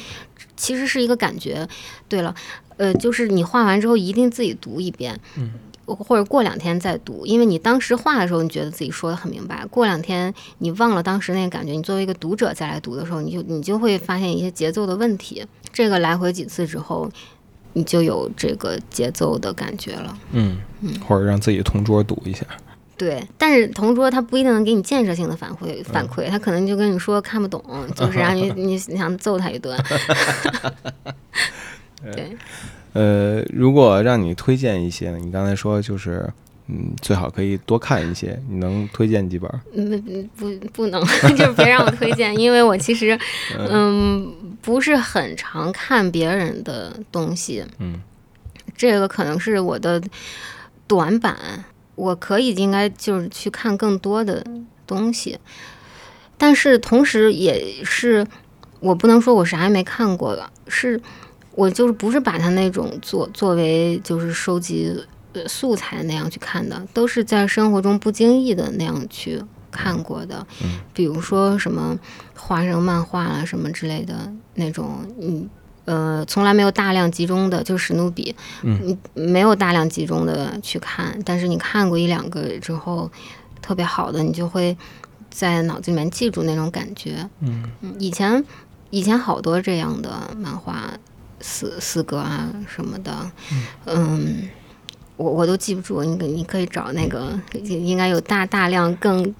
[0.57, 1.67] 其实是一个感觉。
[2.09, 2.35] 对了，
[2.77, 5.53] 呃，就是你画完之后一定自己读一遍，嗯，
[5.85, 15.45] 或者过两天再读，因为你当时画的时候你觉得自己说的很明白，过两天你忘了当时那个感觉，你作为一个读者再来读的时候，你就你就会发现一些节奏的问题。
[15.73, 17.11] 这个来回几次之后，
[17.73, 20.17] 你就有这个节奏的感觉了。
[20.33, 22.47] 嗯嗯，或者让自己同桌读一下。
[22.97, 27.63] 对，但是同桌他不一定能给你建设性的反馈反馈，他可能就跟你说看不懂，
[27.97, 29.77] 就 是让你你想揍他一顿。
[32.15, 32.37] 对，
[32.93, 36.29] 呃，如果让你推荐一些，你刚才说就是
[36.69, 39.51] 嗯，最好可以多看一些，你能推荐几本？
[39.75, 41.03] 嗯，不不能，
[41.37, 43.19] 就别让我推荐，因为我其实
[43.59, 48.01] 嗯不是很常看别人的东西，嗯，
[48.77, 50.01] 这个可能是我的
[50.87, 51.65] 短板。
[51.95, 54.45] 我可以应该就是去看更多的
[54.87, 55.39] 东西，
[56.37, 58.27] 但是同时也是
[58.81, 61.01] 我不能说我啥也没看过了，是
[61.53, 64.93] 我就是不是把它那种作作为就是收集
[65.47, 70.47] 素材那样去看的，都是在生活中不经意的那样去看过的，
[70.93, 71.99] 比如说什么
[72.35, 75.49] 花生漫画啦什么之类的那种，嗯。
[75.87, 83.11] 呃，从来没有大量集中的，就史努比，嗯，没有大量集中的去看，但是你看过一两个之后，
[83.61, 84.75] 特别好的，你就会
[85.31, 88.43] 在脑子里面记住那种感觉，嗯，以前
[88.89, 90.91] 以前好多这样的漫画，
[91.41, 93.31] 四四格啊什么的，
[93.85, 94.49] 嗯，
[95.17, 99.35] 我我都记不住，你你可以找那个应该有大大量更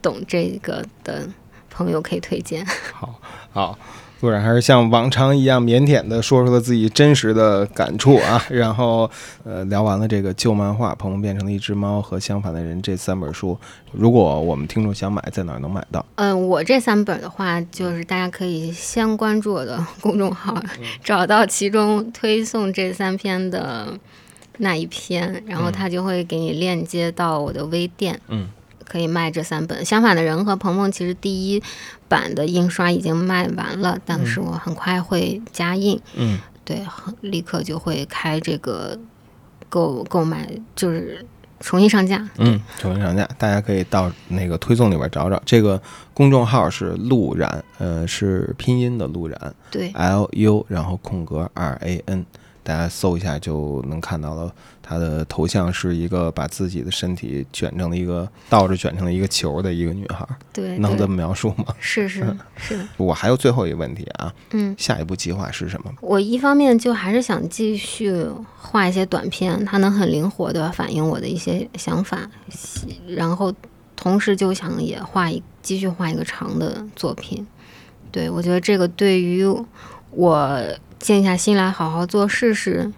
[0.00, 1.28] 懂这个的
[1.68, 2.64] 朋友可以推荐，
[2.94, 3.20] 好，
[3.52, 3.78] 好。
[4.20, 9.10] 陆然还是像往常一样腼腆的说出了自己真实的感触啊， 然后
[9.44, 13.58] 呃聊完了这个旧漫画《鹏鹏变成了一只猫》和《相反的人》这三本书，
[13.92, 16.04] 如果我们听众想买，在哪儿能买到？
[16.16, 20.54] 嗯，我这三本的话，就是大家可以先关注我的公众号，
[21.02, 23.98] 找到其中推送这三篇的
[24.58, 28.20] 那一篇，然后他就会给你链接到我的微店。
[28.28, 28.50] 嗯。
[28.86, 31.62] 可以卖这三本，相反的人和鹏鹏其实第一
[32.10, 35.98] 版的印刷已经卖完了，但是我很快会加印。
[36.16, 38.98] 嗯，对，很立刻就会开这个
[39.68, 41.24] 购购买，就是
[41.60, 42.28] 重新上架。
[42.38, 45.40] 嗯，重新上架，大家可以到那个推送里边找找。
[45.46, 45.80] 这个
[46.12, 52.26] 公众号是陆冉，呃，是拼音的陆冉对，，L U，然后空格 R A N，
[52.64, 54.52] 大家搜一下就能看到了。
[54.90, 61.66] 他的头像是一个把自己的身体卷成了一个倒着卷成了一个球的一个女孩，对，对能这么描述吗？
[61.78, 62.26] 是是
[62.56, 64.74] 是的， 我还有最后一个问题啊，嗯。
[64.76, 65.92] 下一步计划是什么？
[66.00, 68.12] 我一方面就还是想继续
[68.58, 72.28] 画一些短片，它能很灵活的反映我的一些想法，
[73.06, 73.54] 然后
[73.94, 77.46] 同时就想也画一继续画一个长的作品。
[78.10, 79.46] 对我觉得这个对于
[80.10, 80.60] 我
[80.98, 82.90] 静下心来好好做事是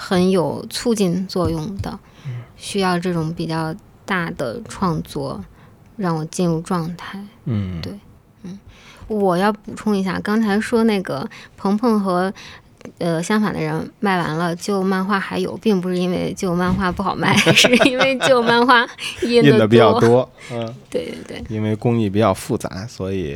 [0.00, 1.98] 很有促进作用的，
[2.56, 3.74] 需要这种比较
[4.06, 5.44] 大的创作
[5.96, 7.18] 让我进入状态。
[7.46, 7.92] 嗯，对
[8.44, 8.58] 嗯。
[9.08, 12.32] 我要补充一下，刚才说那个鹏鹏和
[12.98, 18.86] 呃相反的人卖完了，旧漫画还有，并不是因为旧漫画不好卖， 是因为旧漫画
[19.22, 20.74] 印的印的比较多，嗯。
[20.88, 23.34] 对对对，因为工艺比较复杂，所以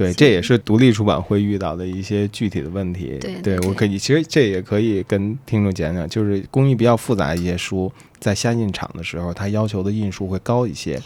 [0.00, 3.18] 对，这也是独立出版会遇到的一些具体的问题。
[3.20, 10.98] 对对我可以，其实这也可以跟听众讲讲，就是工艺比较复杂一些书，在下印厂的时候，它要求的印数会高一些。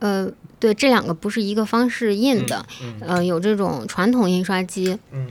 [0.00, 0.28] 呃，
[0.58, 2.66] 对，这两个不是一个方式印的，
[2.98, 5.28] 呃，有这种传统印刷机，嗯，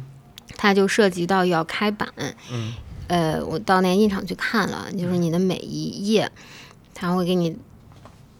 [0.56, 2.08] 它就涉及到要开版，
[2.50, 2.74] 嗯，
[3.08, 6.32] 呃，我到那印厂去看了，就是你的每一页，
[6.94, 7.58] 它会给你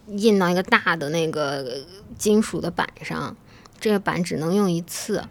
[0.06, 1.84] 印到一个大的那个
[2.16, 3.36] 金属的板上，
[3.84, 5.22] 这个版只能用一次。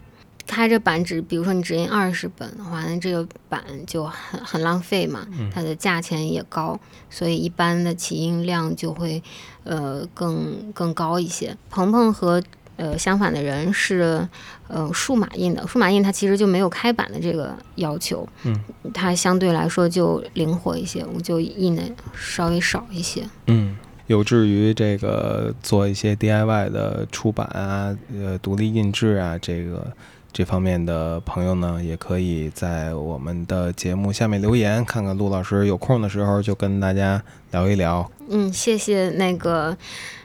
[0.46, 6.78] 开着板只，比如说你只印二十本的话，那这个版就很很浪费嘛，它的价钱也高，
[7.10, 9.20] 所以一般的起印量就会
[9.64, 11.56] 呃更更高一些。
[11.70, 12.40] 鹏鹏和
[12.76, 14.28] 呃相反的人是
[14.68, 18.54] 呃数码印的，数码印它其实就没有开版的这个要求，嗯，
[18.92, 21.82] 它相对来说就灵活一些，我就印的
[22.14, 23.26] 稍微少一些。
[23.46, 23.74] 嗯，
[24.06, 29.86] 有志于这个做一些 DIY 的出版啊，呃，独立印制啊，这个
[30.32, 37.22] 这方面的朋友呢，也可以在我们的节目下面留言，看看陆老师有空的时候就跟大家
[37.52, 38.10] 聊一聊。
[38.28, 39.76] 嗯，谢谢那个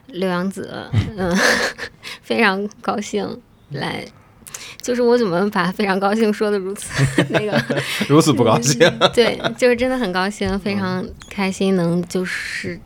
[0.08, 1.36] 刘洋子，嗯，
[2.22, 3.40] 非常高兴
[3.72, 4.06] 来。
[4.82, 6.90] 就是我怎么把非常高兴说的如此
[7.30, 7.62] 那个
[8.08, 8.80] 如此不高兴，
[9.14, 12.80] 对，就是真的很高兴，非常开心，能就是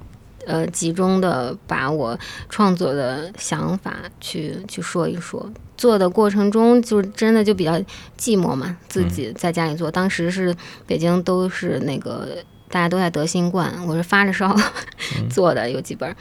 [0.45, 2.17] 呃集中的把我
[2.49, 5.49] 创作的想法去去说一说。
[5.75, 7.73] 做的过程中，就真的就比较
[8.17, 9.91] 寂寞嘛，自己在家里做。
[9.91, 10.55] 当时是
[10.87, 12.37] 北京都是那个
[12.69, 14.55] 大家都在得新冠，我是发着烧
[15.29, 16.15] 做的，有几本儿，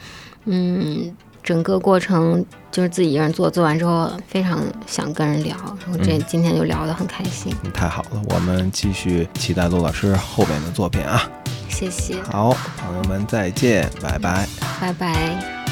[0.45, 1.15] 嗯。
[1.43, 5.55] 整个过程就是自己一个人做，做完之后非常想跟人聊，
[5.85, 11.29] 然后这今天就聊得很开心，嗯太好了，我们继续期待陆老师后边的作品啊！
[11.69, 14.47] 谢谢，好，朋友们再见，拜拜。
[14.79, 15.62] 拜拜。